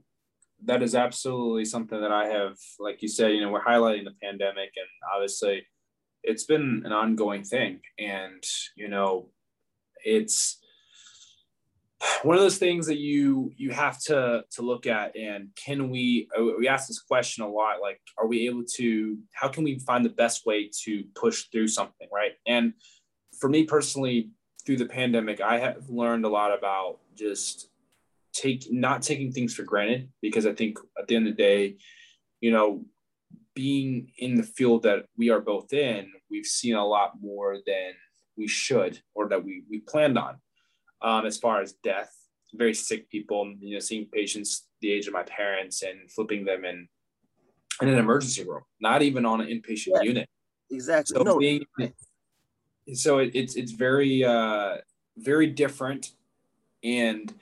[0.66, 4.16] that is absolutely something that I have, like you said, you know, we're highlighting the
[4.22, 5.66] pandemic and obviously
[6.24, 7.80] it's been an ongoing thing.
[8.00, 8.44] And,
[8.76, 9.30] you know,
[10.04, 10.60] it's
[12.24, 16.28] one of those things that you you have to to look at and can we
[16.58, 20.06] we ask this question a lot like are we able to how can we find
[20.06, 22.74] the best way to push through something right and
[23.40, 24.30] for me personally
[24.64, 27.70] through the pandemic i have learned a lot about just
[28.42, 31.76] take not taking things for granted because i think at the end of the day
[32.42, 32.86] you know
[33.56, 37.94] being in the field that we are both in we've seen a lot more than
[38.38, 40.36] we should or that we we planned on
[41.02, 42.14] um, as far as death.
[42.54, 46.64] Very sick people, you know, seeing patients the age of my parents and flipping them
[46.66, 46.88] in
[47.82, 50.30] in an emergency room, not even on an inpatient yeah, unit.
[50.72, 51.16] Exactly.
[51.16, 51.38] So no.
[51.38, 51.66] being,
[52.94, 54.78] so it, it's it's very uh,
[55.18, 56.12] very different,
[56.84, 57.34] and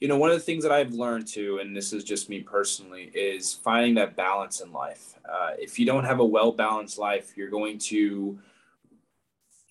[0.00, 2.40] you know, one of the things that I've learned too, and this is just me
[2.40, 5.14] personally, is finding that balance in life.
[5.30, 8.38] Uh, if you don't have a well balanced life, you're going to,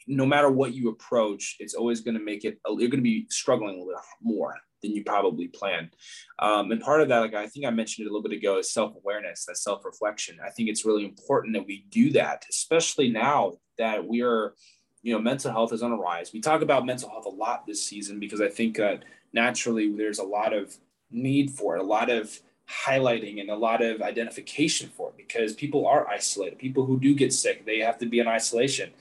[0.06, 3.26] no matter what you approach, it's always going to make it, you're going to be
[3.30, 5.90] struggling a little more than you probably planned.
[6.38, 8.60] Um, and part of that, like I think I mentioned it a little bit ago,
[8.60, 10.38] is self awareness, that self reflection.
[10.46, 14.54] I think it's really important that we do that, especially now that we are,
[15.02, 16.34] you know, mental health is on a rise.
[16.34, 20.20] We talk about mental health a lot this season because I think that naturally there's
[20.20, 20.78] a lot of
[21.12, 22.40] need for it, a lot of
[22.86, 26.60] highlighting and a lot of identification for it because people are isolated.
[26.60, 28.92] People who do get sick, they have to be in isolation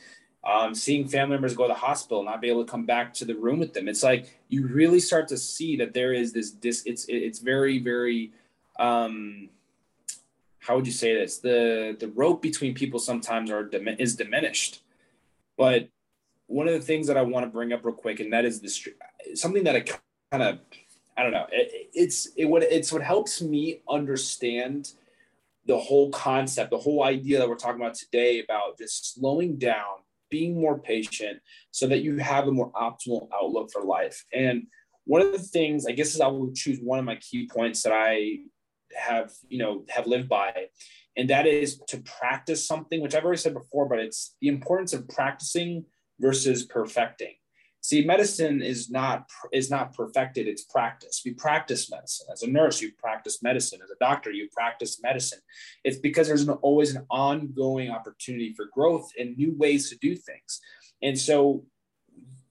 [0.44, 3.24] um, seeing family members go to the hospital, not be able to come back to
[3.24, 3.88] the room with them.
[3.88, 6.52] It's like you really start to see that there is this.
[6.52, 8.32] This it's it's very very.
[8.78, 9.50] Um,
[10.60, 11.38] how would you say this?
[11.38, 14.82] The the rope between people sometimes are is diminished,
[15.56, 15.88] but
[16.46, 18.60] one of the things that I want to bring up real quick, and that is
[18.60, 18.88] this
[19.34, 19.80] something that I
[20.30, 20.58] kind of
[21.16, 21.46] I don't know.
[21.50, 24.92] It, it's it what it's what helps me understand
[25.66, 29.98] the whole concept, the whole idea that we're talking about today about just slowing down
[30.30, 34.24] being more patient so that you have a more optimal outlook for life.
[34.32, 34.66] And
[35.04, 37.82] one of the things, I guess, is I will choose one of my key points
[37.82, 38.40] that I
[38.94, 40.52] have, you know, have lived by,
[41.16, 44.92] and that is to practice something, which I've already said before, but it's the importance
[44.92, 45.84] of practicing
[46.20, 47.34] versus perfecting.
[47.80, 51.22] See, medicine is not is not perfected; it's practice.
[51.24, 52.26] We practice medicine.
[52.32, 53.80] As a nurse, you practice medicine.
[53.82, 55.38] As a doctor, you practice medicine.
[55.84, 60.16] It's because there's an, always an ongoing opportunity for growth and new ways to do
[60.16, 60.60] things.
[61.02, 61.64] And so,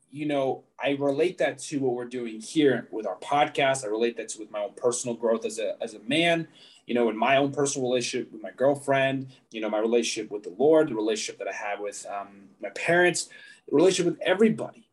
[0.10, 3.84] you know, I relate that to what we're doing here with our podcast.
[3.84, 6.48] I relate that to with my own personal growth as a as a man.
[6.86, 9.28] You know, in my own personal relationship with my girlfriend.
[9.52, 12.70] You know, my relationship with the Lord, the relationship that I have with um, my
[12.70, 13.26] parents,
[13.68, 14.87] the relationship with everybody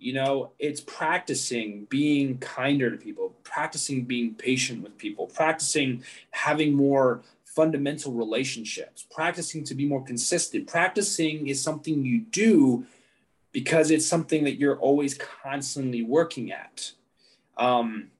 [0.00, 6.74] you know it's practicing being kinder to people practicing being patient with people practicing having
[6.74, 7.22] more
[7.54, 10.68] fundamental relationships practicing to be more consistent.
[10.68, 12.86] Practicing is something you do
[13.52, 16.92] because it's something that you're always constantly working at.
[17.56, 18.10] Um,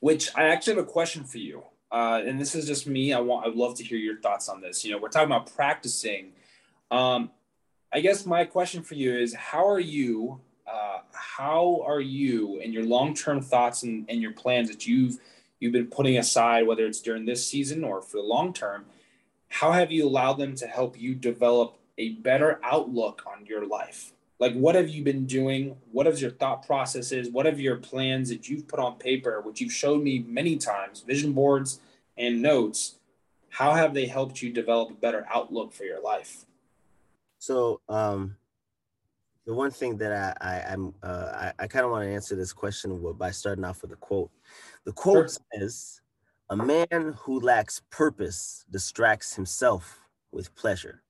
[0.00, 1.62] which i actually have a question for you.
[1.90, 3.12] Uh, and this is just me.
[3.12, 4.84] I want i'd love to hear your thoughts on this.
[4.84, 6.32] You know we're talking about practicing.
[6.90, 7.30] Um,
[7.92, 10.40] i guess my question for you is how are you
[10.70, 15.18] uh, how are you and your long-term thoughts and, and your plans that you've
[15.60, 18.84] you've been putting aside, whether it's during this season or for the long term,
[19.48, 24.12] how have you allowed them to help you develop a better outlook on your life?
[24.40, 25.76] Like, what have you been doing?
[25.92, 27.30] What your thought processes?
[27.30, 31.00] What have your plans that you've put on paper, which you've showed me many times,
[31.00, 31.80] vision boards
[32.18, 32.96] and notes?
[33.48, 36.44] How have they helped you develop a better outlook for your life?
[37.38, 38.36] So, um,
[39.46, 42.34] the one thing that I, I am uh, I, I kind of want to answer
[42.34, 44.30] this question by starting off with a quote.
[44.84, 45.60] The quote sure.
[45.60, 46.00] says,
[46.50, 50.00] "A man who lacks purpose distracts himself
[50.32, 51.02] with pleasure."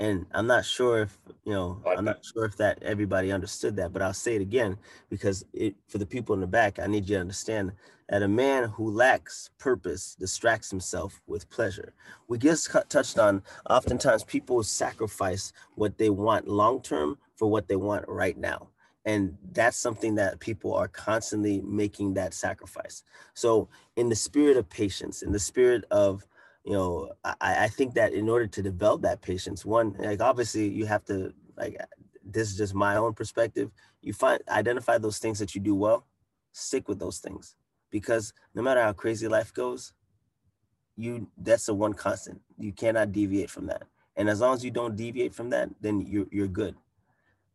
[0.00, 3.92] And I'm not sure if you know, I'm not sure if that everybody understood that,
[3.92, 4.76] but I'll say it again
[5.10, 7.72] because it for the people in the back, I need you to understand
[8.08, 11.94] that a man who lacks purpose distracts himself with pleasure.
[12.28, 17.74] We just touched on oftentimes people sacrifice what they want long term for what they
[17.74, 18.68] want right now.
[19.04, 23.02] And that's something that people are constantly making that sacrifice.
[23.34, 26.24] So, in the spirit of patience, in the spirit of,
[26.62, 30.68] you know, I, I think that in order to develop that patience, one, like obviously
[30.68, 31.76] you have to, like,
[32.24, 33.72] this is just my own perspective.
[34.02, 36.06] You find, identify those things that you do well,
[36.52, 37.56] stick with those things.
[37.90, 39.94] Because no matter how crazy life goes,
[40.96, 42.40] you, that's the one constant.
[42.56, 43.82] You cannot deviate from that.
[44.14, 46.76] And as long as you don't deviate from that, then you're, you're good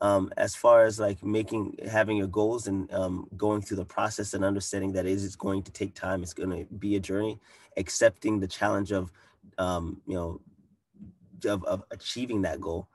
[0.01, 4.33] um, as far as like making having your goals and um, going through the process
[4.33, 7.39] and understanding that is it's going to take time it's going to be a journey
[7.77, 9.12] accepting the challenge of
[9.57, 10.41] um, you know
[11.45, 12.88] of, of achieving that goal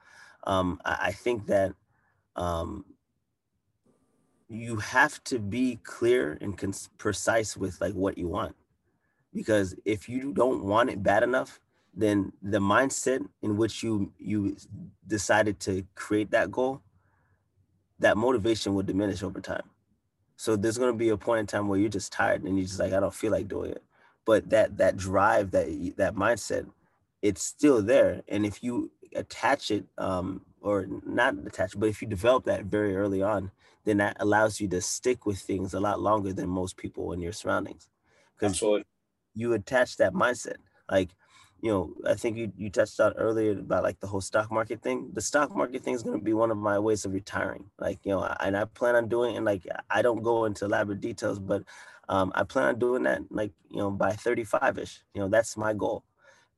[0.45, 1.73] um, I, I, think that
[2.35, 2.85] um,
[4.49, 8.57] you have to be clear and cons- precise with like what you want.
[9.33, 11.61] Because if you don't want it bad enough
[11.95, 14.57] then the mindset in which you you
[15.07, 16.83] decided to create that goal
[18.03, 19.62] that motivation will diminish over time.
[20.37, 22.67] So there's going to be a point in time where you're just tired and you're
[22.67, 23.83] just like, I don't feel like doing it.
[24.25, 26.67] But that that drive, that that mindset,
[27.23, 28.23] it's still there.
[28.29, 32.96] And if you attach it, um, or not attach, but if you develop that very
[32.96, 33.50] early on,
[33.85, 37.21] then that allows you to stick with things a lot longer than most people in
[37.21, 37.88] your surroundings.
[38.38, 38.63] Because
[39.35, 40.57] you attach that mindset.
[40.90, 41.11] Like
[41.63, 44.83] you know, I think you, you touched on earlier about like the whole stock market
[44.83, 45.10] thing.
[45.15, 47.67] The stock market thing is going to be one of my ways of retiring.
[47.79, 51.00] Like, you know, and I plan on doing, and like, I don't go into elaborate
[51.00, 51.63] details, but
[52.08, 55.56] um, I plan on doing that like, you know, by 35 ish, you know, that's
[55.56, 56.02] my goal.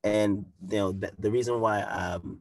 [0.03, 2.41] And, you know, the, the reason why, um,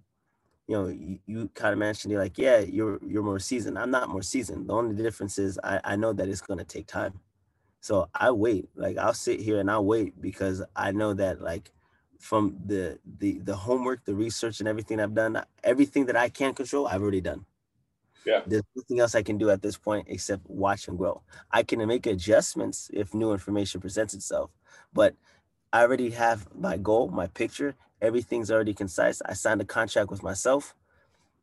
[0.67, 3.77] you know, you, you kind of mentioned you're like, yeah, you're, you're more seasoned.
[3.77, 4.69] I'm not more seasoned.
[4.69, 7.19] The only difference is I, I know that it's going to take time.
[7.81, 11.69] So I wait, like I'll sit here and I'll wait because I know that like,
[12.23, 16.53] from the the the homework, the research, and everything I've done, everything that I can
[16.53, 17.45] control, I've already done.
[18.25, 18.41] Yeah.
[18.47, 21.21] There's nothing else I can do at this point except watch and grow.
[21.51, 24.51] I can make adjustments if new information presents itself,
[24.93, 25.15] but
[25.73, 27.75] I already have my goal, my picture.
[28.01, 29.21] Everything's already concise.
[29.25, 30.75] I signed a contract with myself.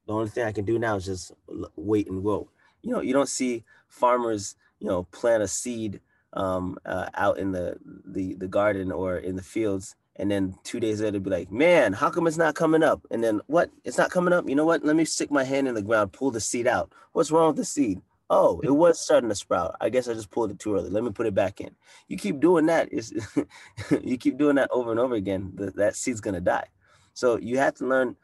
[0.07, 1.33] The only thing I can do now is just
[1.77, 2.49] wait and grow.
[2.83, 6.01] You know, you don't see farmers, you know, plant a seed
[6.33, 7.77] um, uh, out in the,
[8.07, 11.93] the the garden or in the fields and then two days later be like, man,
[11.93, 13.07] how come it's not coming up?
[13.11, 13.71] And then what?
[13.85, 14.49] It's not coming up.
[14.49, 14.85] You know what?
[14.85, 16.93] Let me stick my hand in the ground, pull the seed out.
[17.13, 18.01] What's wrong with the seed?
[18.29, 19.75] Oh, it was starting to sprout.
[19.81, 20.89] I guess I just pulled it too early.
[20.91, 21.71] Let me put it back in.
[22.07, 22.93] You keep doing that.
[22.93, 23.13] Is
[24.03, 25.53] you keep doing that over and over again.
[25.55, 26.67] The, that seed's gonna die.
[27.15, 28.17] So you have to learn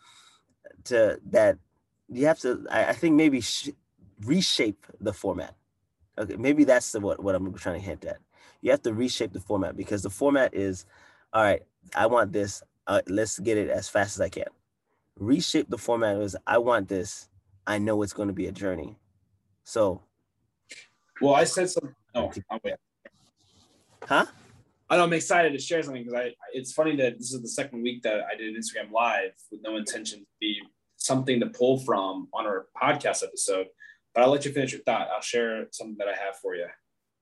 [0.84, 1.58] to that.
[2.08, 2.66] You have to.
[2.70, 3.70] I, I think maybe sh-
[4.24, 5.54] reshape the format.
[6.18, 8.18] Okay, maybe that's the what what I'm trying to hint at.
[8.62, 10.86] You have to reshape the format because the format is,
[11.32, 11.62] all right.
[11.94, 12.62] I want this.
[12.86, 14.46] Uh, let's get it as fast as I can.
[15.18, 17.28] Reshape the format as I want this.
[17.66, 18.96] I know it's going to be a journey.
[19.64, 20.02] So,
[21.20, 21.94] well, I said something.
[22.14, 22.74] Oh, I'll wait.
[24.04, 24.26] Huh?
[24.88, 26.34] I know I'm excited to share something because I.
[26.52, 29.60] It's funny that this is the second week that I did an Instagram live with
[29.62, 30.60] no intention to be
[30.96, 33.66] something to pull from on our podcast episode.
[34.14, 35.08] But I'll let you finish your thought.
[35.12, 36.66] I'll share something that I have for you.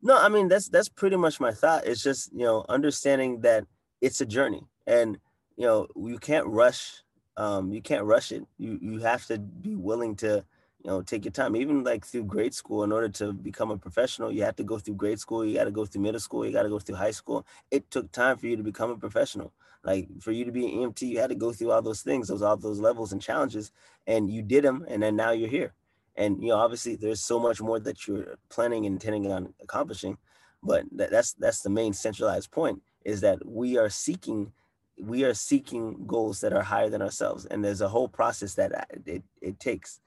[0.03, 1.87] No, I mean that's that's pretty much my thought.
[1.87, 3.65] It's just you know understanding that
[4.05, 4.65] it's a journey.
[4.87, 5.19] And
[5.57, 7.03] you know you can't rush
[7.37, 8.43] um you can't rush it.
[8.59, 10.45] You you have to be willing to
[10.83, 11.57] you know take your time.
[11.57, 14.79] Even like through grade school in order to become a professional you have to go
[14.79, 16.97] through grade school you got to go through middle school you got to go through
[16.97, 17.47] high school.
[17.71, 19.53] It took time for you to become a professional.
[19.83, 22.29] Like for you to be an emt you had to go through all those things
[22.29, 23.73] those all those levels and challenges
[24.07, 25.73] and you did them and then now you're here.
[26.17, 30.19] And you know obviously there's so much more that you're planning and intending on accomplishing
[30.63, 34.53] but that's that's the main centralized point is that we are seeking
[34.99, 37.47] we are seeking goals that are higher than ourselves.
[37.47, 40.01] And there's a whole process that it, it takes.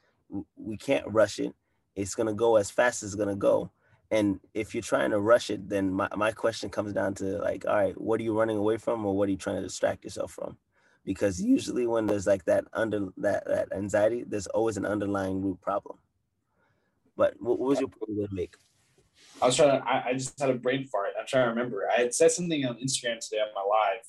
[0.56, 1.54] We can't rush it.
[1.95, 3.72] It's going to go as fast as it's going to go.
[4.12, 7.66] And if you're trying to rush it then my, my question comes down to like
[7.68, 10.06] all right what are you running away from or what are you trying to distract
[10.06, 10.58] yourself from?
[11.04, 15.60] Because usually when there's like that under that, that anxiety there's always an underlying root
[15.60, 15.98] problem.
[17.18, 18.56] But what, what was your point to make
[19.41, 21.09] I was trying to, I, I, just had a brain fart.
[21.20, 21.88] I'm trying to remember.
[21.95, 24.03] I had said something on Instagram today on my live.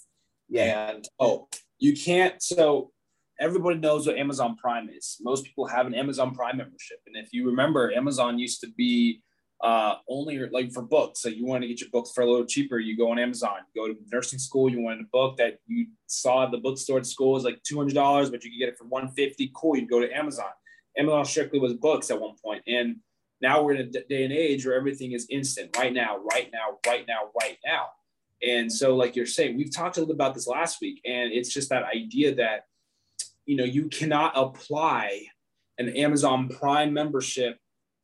[0.48, 0.90] Yeah.
[0.90, 1.48] And oh,
[1.78, 2.42] you can't.
[2.42, 2.92] So
[3.38, 5.18] everybody knows what Amazon Prime is.
[5.20, 6.98] Most people have an Amazon Prime membership.
[7.06, 9.22] And if you remember, Amazon used to be
[9.62, 11.20] uh, only like for books.
[11.20, 13.58] So you want to get your books for a little cheaper, you go on Amazon.
[13.74, 16.98] You go to nursing school, you wanted a book that you saw at the bookstore
[16.98, 17.94] at school is like $200,
[18.30, 19.76] but you could get it for 150 Cool.
[19.76, 20.50] You'd go to Amazon.
[20.96, 22.62] Amazon strictly was books at one point.
[22.66, 22.96] And
[23.40, 26.78] now we're in a day and age where everything is instant right now, right now,
[26.86, 27.86] right now, right now.
[28.46, 31.52] And so, like you're saying, we've talked a little about this last week, and it's
[31.52, 32.62] just that idea that
[33.46, 35.22] you know you cannot apply
[35.78, 37.58] an Amazon Prime membership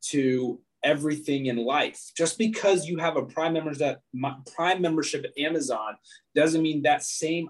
[0.09, 2.11] to everything in life.
[2.15, 3.99] Just because you have a Prime members that
[4.55, 5.95] Prime membership at Amazon
[6.35, 7.49] doesn't mean that same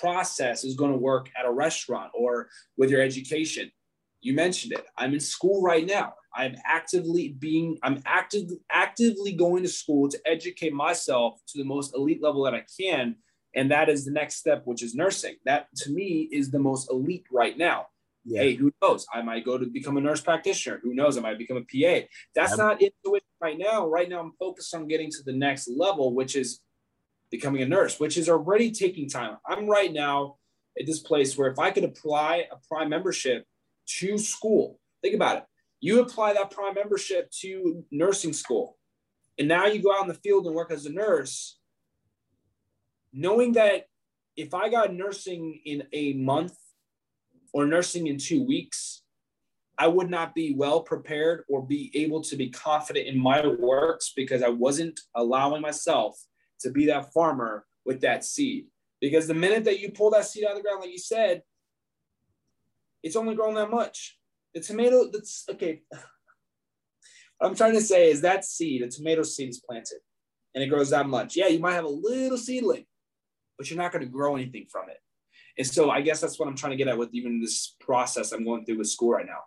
[0.00, 3.70] process is going to work at a restaurant or with your education.
[4.20, 4.84] You mentioned it.
[4.96, 6.14] I'm in school right now.
[6.34, 11.94] I'm actively being, I'm active, actively going to school to educate myself to the most
[11.94, 13.16] elite level that I can.
[13.54, 15.36] And that is the next step, which is nursing.
[15.44, 17.86] That to me is the most elite right now.
[18.24, 18.42] Yeah.
[18.42, 19.06] Hey, who knows?
[19.12, 20.80] I might go to become a nurse practitioner.
[20.82, 21.16] Who knows?
[21.16, 22.06] I might become a PA.
[22.34, 23.86] That's I'm, not into it right now.
[23.86, 26.60] Right now, I'm focused on getting to the next level, which is
[27.30, 29.38] becoming a nurse, which is already taking time.
[29.46, 30.36] I'm right now
[30.78, 33.44] at this place where if I could apply a prime membership
[33.98, 35.44] to school, think about it.
[35.80, 38.76] You apply that prime membership to nursing school,
[39.38, 41.58] and now you go out in the field and work as a nurse,
[43.12, 43.84] knowing that
[44.36, 46.56] if I got nursing in a month
[47.52, 49.02] or nursing in two weeks,
[49.78, 54.12] I would not be well prepared or be able to be confident in my works
[54.14, 56.20] because I wasn't allowing myself
[56.60, 58.66] to be that farmer with that seed.
[59.00, 61.42] Because the minute that you pull that seed out of the ground, like you said,
[63.04, 64.17] it's only grown that much.
[64.54, 65.82] The tomato, that's okay.
[67.38, 69.98] what I'm trying to say is that seed, a tomato seed is planted
[70.54, 71.36] and it grows that much.
[71.36, 72.84] Yeah, you might have a little seedling,
[73.56, 74.98] but you're not going to grow anything from it.
[75.58, 78.32] And so I guess that's what I'm trying to get at with even this process
[78.32, 79.40] I'm going through with school right now.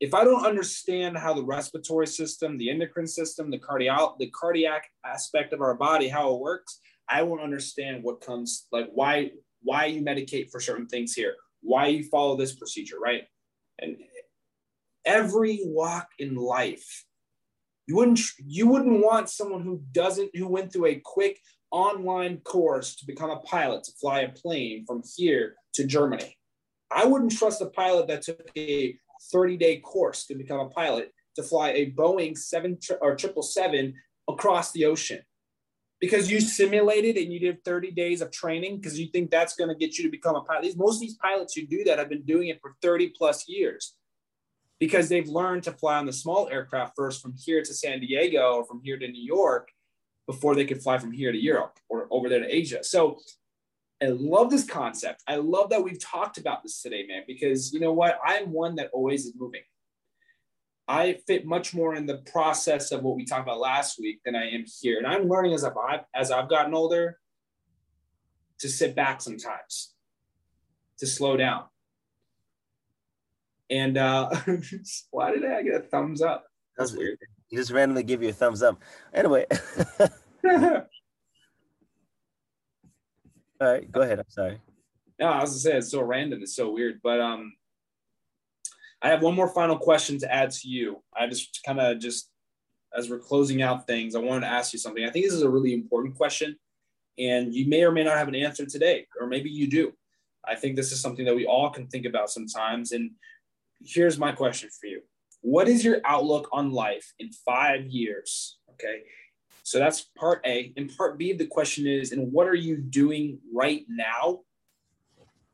[0.00, 4.84] If I don't understand how the respiratory system, the endocrine system, the cardiac, the cardiac
[5.06, 9.30] aspect of our body, how it works, I won't understand what comes like why
[9.62, 13.22] why you medicate for certain things here, why you follow this procedure, right?
[13.78, 13.96] And
[15.04, 17.04] every walk in life,
[17.86, 21.38] you wouldn't you wouldn't want someone who doesn't who went through a quick
[21.70, 26.36] online course to become a pilot to fly a plane from here to Germany.
[26.90, 28.96] I wouldn't trust a pilot that took a
[29.32, 33.94] 30 day course to become a pilot to fly a Boeing 7 or 777
[34.28, 35.20] across the ocean
[36.00, 39.68] because you simulated and you did 30 days of training because you think that's going
[39.68, 40.76] to get you to become a pilot.
[40.76, 43.94] Most of these pilots who do that have been doing it for 30 plus years
[44.80, 48.54] because they've learned to fly on the small aircraft first from here to San Diego
[48.54, 49.70] or from here to New York
[50.26, 52.82] before they could fly from here to Europe or over there to Asia.
[52.82, 53.18] So
[54.02, 55.22] I love this concept.
[55.28, 58.18] I love that we've talked about this today, man, because you know what?
[58.24, 59.62] I'm one that always is moving.
[60.86, 64.36] I fit much more in the process of what we talked about last week than
[64.36, 64.98] I am here.
[64.98, 67.18] And I'm learning as I've, as I've gotten older
[68.58, 69.94] to sit back sometimes,
[70.98, 71.64] to slow down.
[73.70, 74.30] And uh,
[75.10, 76.44] why did I get a thumbs up?
[76.76, 77.18] That's weird.
[77.48, 78.82] He just randomly give you a thumbs up.
[79.12, 79.46] Anyway.
[83.60, 84.18] All right, go ahead.
[84.18, 84.60] I'm sorry.
[85.18, 86.42] No, I was gonna say it's so random.
[86.42, 87.00] It's so weird.
[87.02, 87.54] But um,
[89.00, 91.02] I have one more final question to add to you.
[91.16, 92.30] I just kind of just
[92.96, 95.04] as we're closing out things, I wanted to ask you something.
[95.04, 96.56] I think this is a really important question,
[97.18, 99.92] and you may or may not have an answer today, or maybe you do.
[100.46, 102.92] I think this is something that we all can think about sometimes.
[102.92, 103.12] And
[103.80, 105.00] here's my question for you
[105.44, 108.58] what is your outlook on life in five years?
[108.72, 109.02] Okay.
[109.62, 110.72] So that's part A.
[110.78, 114.40] And part B, the question is, and what are you doing right now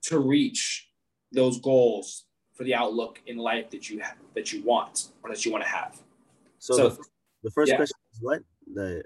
[0.02, 0.88] to reach
[1.32, 5.44] those goals for the outlook in life that you have, that you want or that
[5.44, 6.00] you want to have?
[6.60, 7.04] So, so the,
[7.42, 7.76] the, first yeah.
[7.76, 8.42] question is what?
[8.72, 9.02] The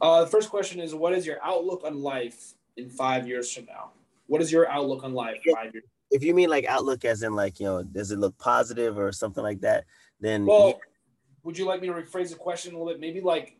[0.00, 3.64] uh, the first question is what is your outlook on life in five years from
[3.64, 3.90] now?
[4.28, 5.84] What is your outlook on life five years?
[6.10, 9.12] If you mean like outlook as in like you know does it look positive or
[9.12, 9.84] something like that
[10.20, 10.74] then well yeah.
[11.42, 13.56] would you like me to rephrase the question a little bit maybe like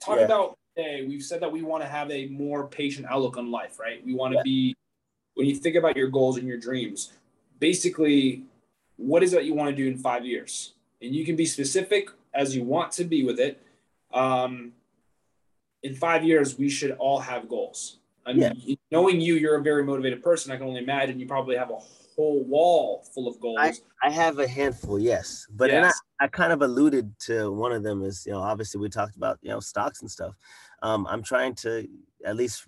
[0.00, 0.24] talk yeah.
[0.24, 3.78] about hey we've said that we want to have a more patient outlook on life
[3.78, 4.42] right we want to yeah.
[4.42, 4.76] be
[5.34, 7.12] when you think about your goals and your dreams
[7.58, 8.44] basically
[8.96, 12.10] what is it you want to do in five years and you can be specific
[12.34, 13.60] as you want to be with it
[14.14, 14.72] um,
[15.82, 18.74] in five years we should all have goals I mean, yeah.
[18.92, 20.52] Knowing you, you're a very motivated person.
[20.52, 21.78] I can only imagine you probably have a
[22.14, 23.58] whole wall full of goals.
[23.58, 23.72] I,
[24.02, 25.46] I have a handful, yes.
[25.50, 25.98] But yes.
[26.20, 29.16] I, I kind of alluded to one of them is, you know, obviously we talked
[29.16, 30.36] about, you know, stocks and stuff.
[30.82, 31.88] Um, I'm trying to
[32.24, 32.66] at least,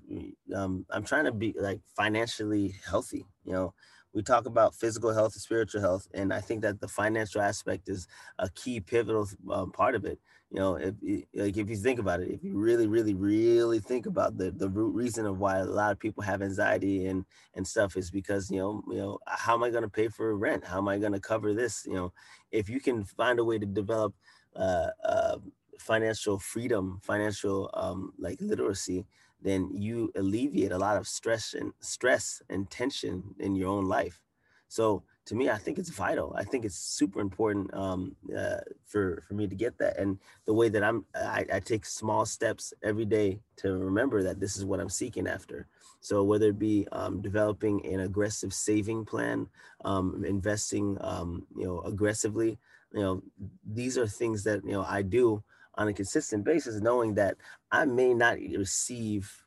[0.55, 3.75] um, I'm trying to be like financially healthy, you know.
[4.15, 7.89] We talk about physical health and spiritual health, and I think that the financial aspect
[7.89, 8.07] is
[8.39, 10.21] a key pivotal um, part of it
[10.55, 10.95] you know if
[11.35, 14.69] like if you think about it if you really really really think about the the
[14.69, 17.25] root reason of why a lot of people have anxiety and
[17.55, 20.37] and stuff is because you know you know how am i going to pay for
[20.37, 20.65] rent?
[20.65, 21.85] How am i going to cover this?
[21.87, 22.13] You know
[22.53, 24.15] if you can find a way to develop
[24.55, 25.39] uh, uh,
[25.81, 29.05] financial freedom financial um, like literacy
[29.43, 34.23] then you alleviate a lot of stress and stress and tension in your own life.
[34.69, 36.35] So to me, I think it's vital.
[36.37, 39.99] I think it's super important um, uh, for for me to get that.
[39.99, 44.39] And the way that I'm, I, I, take small steps every day to remember that
[44.39, 45.67] this is what I'm seeking after.
[46.01, 49.49] So whether it be um, developing an aggressive saving plan,
[49.85, 52.59] um, investing, um, you know, aggressively,
[52.93, 53.23] you know,
[53.67, 55.43] these are things that you know I do
[55.77, 57.37] on a consistent basis, knowing that
[57.73, 59.45] I may not receive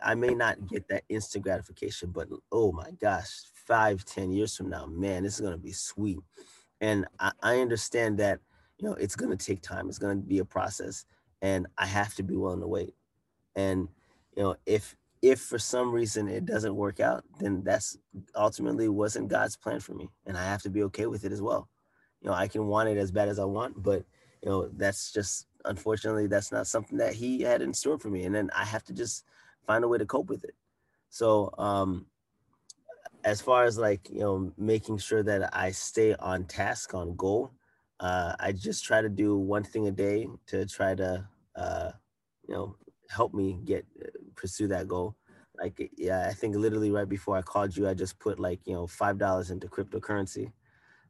[0.00, 4.70] I may not get that instant gratification, but oh my gosh, five, ten years from
[4.70, 6.18] now, man, this is gonna be sweet.
[6.80, 8.40] And I, I understand that,
[8.78, 9.88] you know, it's gonna take time.
[9.88, 11.04] It's gonna be a process,
[11.42, 12.94] and I have to be willing to wait.
[13.54, 13.88] And
[14.36, 17.98] you know, if if for some reason it doesn't work out, then that's
[18.34, 21.42] ultimately wasn't God's plan for me, and I have to be okay with it as
[21.42, 21.68] well.
[22.20, 24.04] You know, I can want it as bad as I want, but
[24.42, 28.24] you know, that's just unfortunately that's not something that He had in store for me,
[28.24, 29.24] and then I have to just
[29.66, 30.54] find a way to cope with it.
[31.08, 32.06] So um,
[33.26, 37.52] as far as like you know making sure that i stay on task on goal
[38.00, 41.90] uh, i just try to do one thing a day to try to uh,
[42.48, 42.76] you know
[43.10, 45.16] help me get uh, pursue that goal.
[45.58, 48.74] Like yeah i think literally right before i called you i just put like you
[48.74, 50.52] know five dollars into cryptocurrency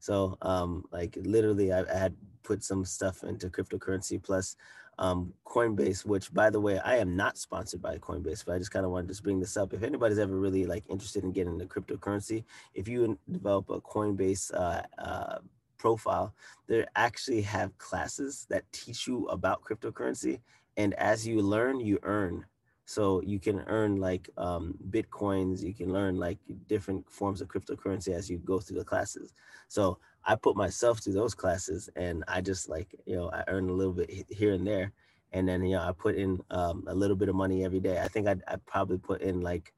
[0.06, 4.54] So um, like literally, I, I had put some stuff into cryptocurrency plus
[4.98, 8.70] um, Coinbase, which by the way, I am not sponsored by Coinbase, but I just
[8.70, 9.74] kind of wanted to bring this up.
[9.74, 14.54] If anybody's ever really like interested in getting into cryptocurrency, if you develop a Coinbase
[14.54, 15.38] uh, uh,
[15.76, 16.32] profile,
[16.68, 20.38] they actually have classes that teach you about cryptocurrency.
[20.76, 22.44] And as you learn, you earn.
[22.86, 25.60] So you can earn like um, bitcoins.
[25.60, 29.32] You can learn like different forms of cryptocurrency as you go through the classes.
[29.68, 33.68] So I put myself through those classes, and I just like you know I earn
[33.68, 34.92] a little bit here and there,
[35.32, 38.00] and then you know I put in um, a little bit of money every day.
[38.00, 39.72] I think I I probably put in like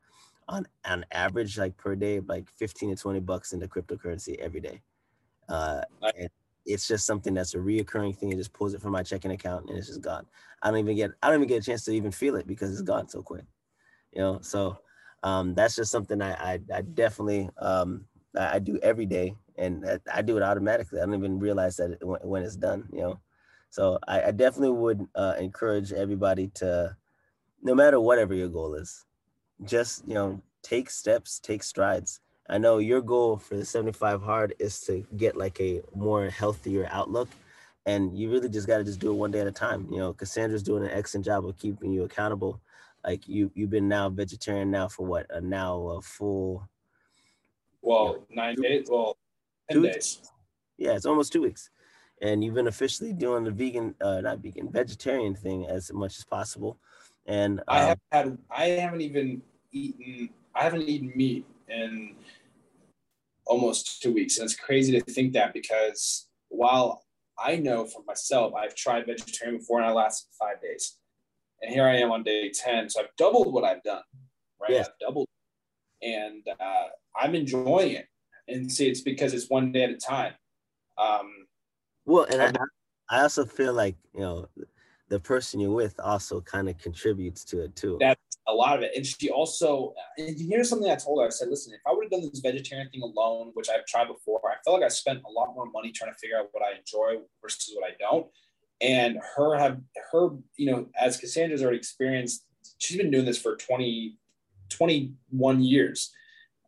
[0.47, 4.83] on on average like per day like 15 to 20 bucks into cryptocurrency every day.
[5.49, 5.81] Uh,
[6.19, 6.29] and
[6.69, 8.31] it's just something that's a reoccurring thing.
[8.31, 10.27] It just pulls it from my checking account and it's just gone.
[10.63, 12.71] I don't even get I don't even get a chance to even feel it because
[12.71, 13.45] it's gone so quick.
[14.13, 14.79] You know, so
[15.23, 18.05] um, that's just something I I, I definitely um,
[18.37, 21.01] I, I, do every day, and I, I, do it automatically.
[21.01, 22.89] I don't even realize that it, when, when, it's done.
[22.93, 23.21] You know,
[23.71, 26.97] so I, definitely would uh, encourage everybody to,
[27.63, 29.05] no matter whatever your goal is,
[29.65, 32.21] just you know take steps, take strides.
[32.49, 36.89] I know your goal for the 75 hard is to get like a more healthier
[36.91, 37.29] outlook.
[37.85, 39.87] And you really just got to just do it one day at a time.
[39.91, 42.61] You know, Cassandra's doing an excellent job of keeping you accountable.
[43.05, 45.27] Like you, you've been now vegetarian now for what?
[45.31, 46.69] A now a full.
[47.83, 48.87] Well, you know, nine two, days.
[48.91, 49.17] Well,
[49.71, 49.95] ten days.
[49.95, 50.33] Weeks.
[50.77, 51.71] Yeah, it's almost two weeks,
[52.21, 56.25] and you've been officially doing the vegan, uh, not vegan, vegetarian thing as much as
[56.25, 56.79] possible.
[57.27, 59.43] And I have um, had, I haven't even
[59.73, 62.15] eaten, I haven't eaten meat in
[63.49, 64.39] almost two weeks.
[64.39, 67.05] And it's crazy to think that because while
[67.39, 70.99] I know for myself, I've tried vegetarian before and I lasted five days.
[71.61, 72.91] And here I am on day 10.
[72.91, 74.03] So I've doubled what I've done,
[74.61, 74.71] right?
[74.71, 74.81] Yeah.
[74.81, 75.27] I've doubled.
[76.03, 76.87] And uh,
[77.17, 78.07] I'm enjoying it.
[78.47, 80.35] And see, it's because it's one day at a time.
[80.97, 81.47] Um,
[82.05, 82.53] well, and I,
[83.11, 84.49] I also feel like, you know,
[85.09, 87.97] the person you're with also kind of contributes to it too.
[88.01, 88.93] That's a lot of it.
[88.97, 91.27] And she also, and here's something I told her.
[91.27, 94.09] I said, listen, if I would have done this vegetarian thing alone, which I've tried
[94.09, 96.63] before, I felt like I spent a lot more money trying to figure out what
[96.63, 98.27] I enjoy versus what I don't.
[98.81, 99.81] And her have
[100.13, 102.45] her, you know, as Cassandra's already experienced,
[102.79, 104.17] she's been doing this for 20,
[104.71, 106.13] 21 years.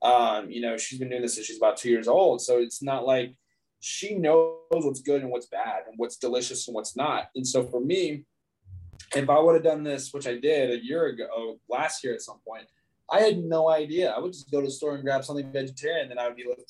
[0.03, 2.43] Um, you know, she's been doing this since she's about two years old.
[2.43, 3.35] So it's not like
[3.81, 7.31] she knows what's good and what's bad and what's delicious and what's not.
[7.35, 8.25] And so for me,
[9.15, 12.23] if I would have done this, which I did a year ago, last year at
[12.23, 12.67] some point,
[13.11, 14.11] I had no idea.
[14.11, 16.47] I would just go to the store and grab something vegetarian, then I would be
[16.49, 16.65] like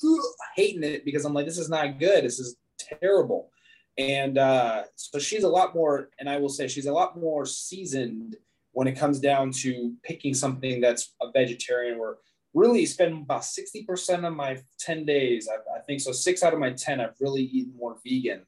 [0.55, 2.23] hating it because I'm like, this is not good.
[2.23, 3.51] This is terrible.
[3.97, 7.45] And uh, so she's a lot more, and I will say she's a lot more
[7.45, 8.37] seasoned
[8.71, 11.99] when it comes down to picking something that's a vegetarian.
[11.99, 12.17] or
[12.53, 16.59] really spend about 60% of my 10 days, I, I, think so, six out of
[16.59, 18.45] my 10, I've really eaten more vegan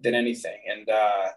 [0.00, 0.58] than anything.
[0.70, 1.28] And uh,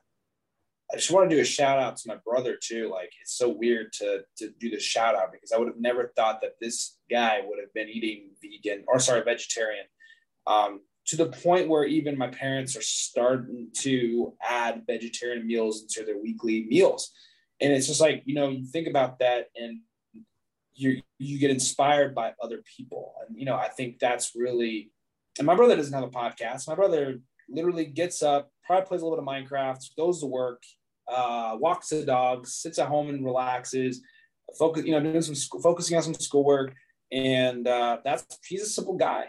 [0.92, 2.90] I just want to do a shout out to my brother too.
[2.90, 6.12] Like it's so weird to to do the shout out because I would have never
[6.16, 9.86] thought that this guy would have been eating vegan or sorry vegetarian.
[10.48, 16.06] Um, to the point where even my parents are starting to add vegetarian meals into
[16.06, 17.12] their weekly meals.
[17.60, 19.80] And it's just like, you know, you think about that and
[20.74, 23.14] you you get inspired by other people.
[23.28, 24.92] And you know, I think that's really
[25.38, 26.68] and my brother doesn't have a podcast.
[26.68, 27.20] My brother
[27.50, 30.64] literally gets up, probably plays a little bit of Minecraft, goes to work,
[31.08, 34.02] uh, walks the dogs, sits at home and relaxes,
[34.58, 36.74] focus, you know, doing some school, focusing on some schoolwork.
[37.12, 39.26] And uh, that's, he's a simple guy,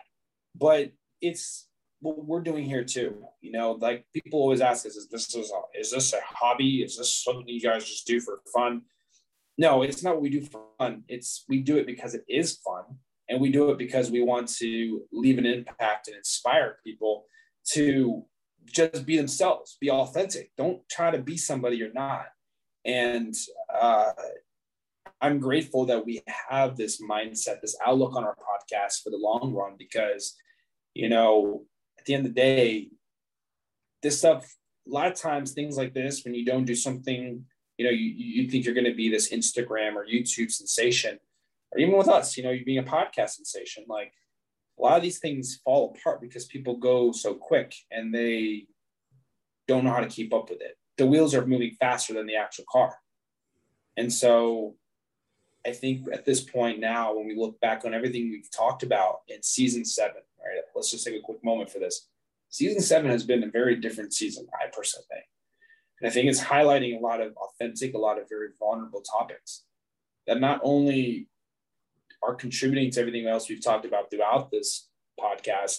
[0.54, 1.68] but it's
[2.00, 3.24] what we're doing here too.
[3.40, 6.82] You know, like people always ask us, is this, is, a, is this a hobby?
[6.82, 8.82] Is this something you guys just do for fun?
[9.58, 11.04] No, it's not what we do for fun.
[11.08, 12.84] It's, we do it because it is fun.
[13.28, 17.26] And we do it because we want to leave an impact and inspire people
[17.70, 18.24] to
[18.72, 20.50] just be themselves, be authentic.
[20.56, 22.26] Don't try to be somebody you're not.
[22.84, 23.34] And
[23.72, 24.12] uh,
[25.20, 29.52] I'm grateful that we have this mindset, this outlook on our podcast for the long
[29.54, 30.34] run, because,
[30.94, 31.64] you know,
[31.98, 32.88] at the end of the day,
[34.02, 34.52] this stuff,
[34.88, 37.44] a lot of times, things like this, when you don't do something,
[37.78, 41.18] you know, you, you think you're going to be this Instagram or YouTube sensation,
[41.70, 44.12] or even with us, you know, you being a podcast sensation, like
[44.78, 48.66] a lot of these things fall apart because people go so quick and they
[49.68, 50.76] don't know how to keep up with it.
[50.98, 52.94] The wheels are moving faster than the actual car.
[53.96, 54.74] And so
[55.66, 59.20] I think at this point now, when we look back on everything we've talked about
[59.28, 60.62] in season seven, right?
[60.74, 62.08] Let's just take a quick moment for this.
[62.48, 65.24] Season seven has been a very different season, I personally think.
[66.00, 69.64] And I think it's highlighting a lot of authentic, a lot of very vulnerable topics
[70.26, 71.28] that not only
[72.22, 75.78] are contributing to everything else we've talked about throughout this podcast,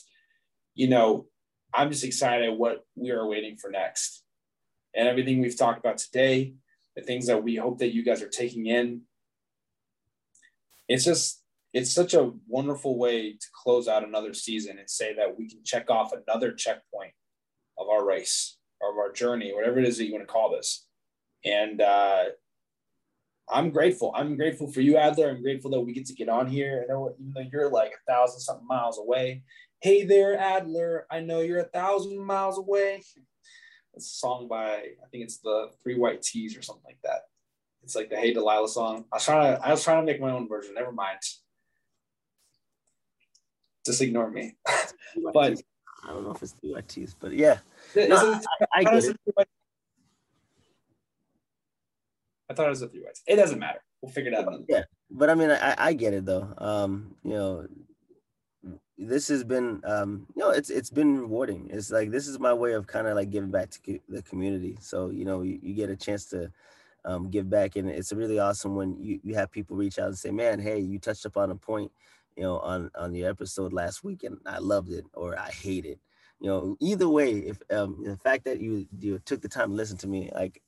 [0.75, 1.27] you know,
[1.73, 4.23] I'm just excited what we are waiting for next.
[4.95, 6.53] And everything we've talked about today,
[6.95, 9.01] the things that we hope that you guys are taking in.
[10.87, 11.41] It's just,
[11.73, 15.63] it's such a wonderful way to close out another season and say that we can
[15.63, 17.13] check off another checkpoint
[17.79, 20.51] of our race or of our journey, whatever it is that you want to call
[20.51, 20.85] this.
[21.43, 22.25] And uh,
[23.49, 24.13] I'm grateful.
[24.15, 25.29] I'm grateful for you, Adler.
[25.29, 26.85] I'm grateful that we get to get on here.
[26.85, 29.43] I know even though you're like a thousand something miles away.
[29.81, 31.05] Hey there, Adler.
[31.11, 33.03] I know you're a thousand miles away.
[33.93, 37.23] It's a song by I think it's the Three White Tees or something like that.
[37.83, 39.05] It's like the Hey Delilah song.
[39.11, 40.73] I was trying to I was trying to make my own version.
[40.73, 41.19] Never mind.
[43.85, 44.55] Just ignore me.
[45.33, 45.61] but
[46.05, 47.59] I don't know if it's Three White Tees, but yeah.
[47.95, 48.41] No, I,
[48.73, 49.17] I, I get it.
[52.53, 53.23] I thought it was a three whites.
[53.25, 53.83] It doesn't matter.
[54.01, 54.61] We'll figure it out.
[54.69, 56.53] Yeah, but I mean, I, I get it though.
[56.59, 57.67] Um, you know,
[58.95, 61.69] this has been, um, you know, it's it's been rewarding.
[61.71, 64.77] It's like this is my way of kind of like giving back to the community.
[64.81, 66.51] So you know, you, you get a chance to
[67.05, 70.17] um, give back, and it's really awesome when you you have people reach out and
[70.17, 71.91] say, "Man, hey, you touched upon a point."
[72.35, 75.85] You know, on on the episode last week, and I loved it, or I hate
[75.85, 75.99] it
[76.41, 79.75] you know either way if um the fact that you you took the time to
[79.75, 80.62] listen to me like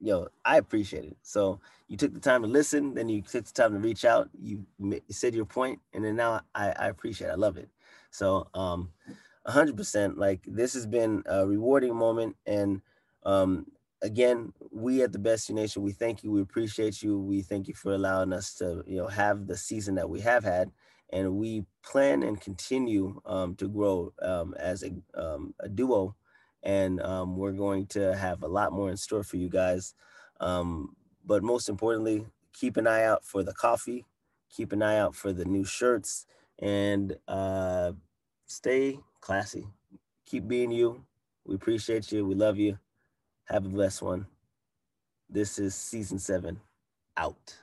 [0.00, 1.16] yo, I appreciate it.
[1.22, 4.30] So you took the time to listen, then you took the time to reach out.
[4.40, 4.64] You
[5.10, 7.28] said your point, and then now I, I appreciate.
[7.28, 7.32] it.
[7.32, 7.68] I love it.
[8.10, 8.90] So um,
[9.46, 10.18] hundred percent.
[10.18, 12.82] Like this has been a rewarding moment, and
[13.24, 13.66] um,
[14.02, 16.30] again, we at the Best Nation, we thank you.
[16.30, 17.18] We appreciate you.
[17.18, 20.44] We thank you for allowing us to you know have the season that we have
[20.44, 20.70] had.
[21.10, 26.14] And we plan and continue um, to grow um, as a, um, a duo
[26.68, 29.94] and um, we're going to have a lot more in store for you guys.
[30.38, 30.94] Um,
[31.24, 34.04] but most importantly, keep an eye out for the coffee,
[34.54, 36.26] keep an eye out for the new shirts,
[36.58, 37.92] and uh,
[38.46, 39.66] stay classy.
[40.26, 41.06] Keep being you.
[41.46, 42.26] We appreciate you.
[42.26, 42.78] We love you.
[43.46, 44.26] Have a blessed one.
[45.30, 46.60] This is season seven
[47.16, 47.56] out.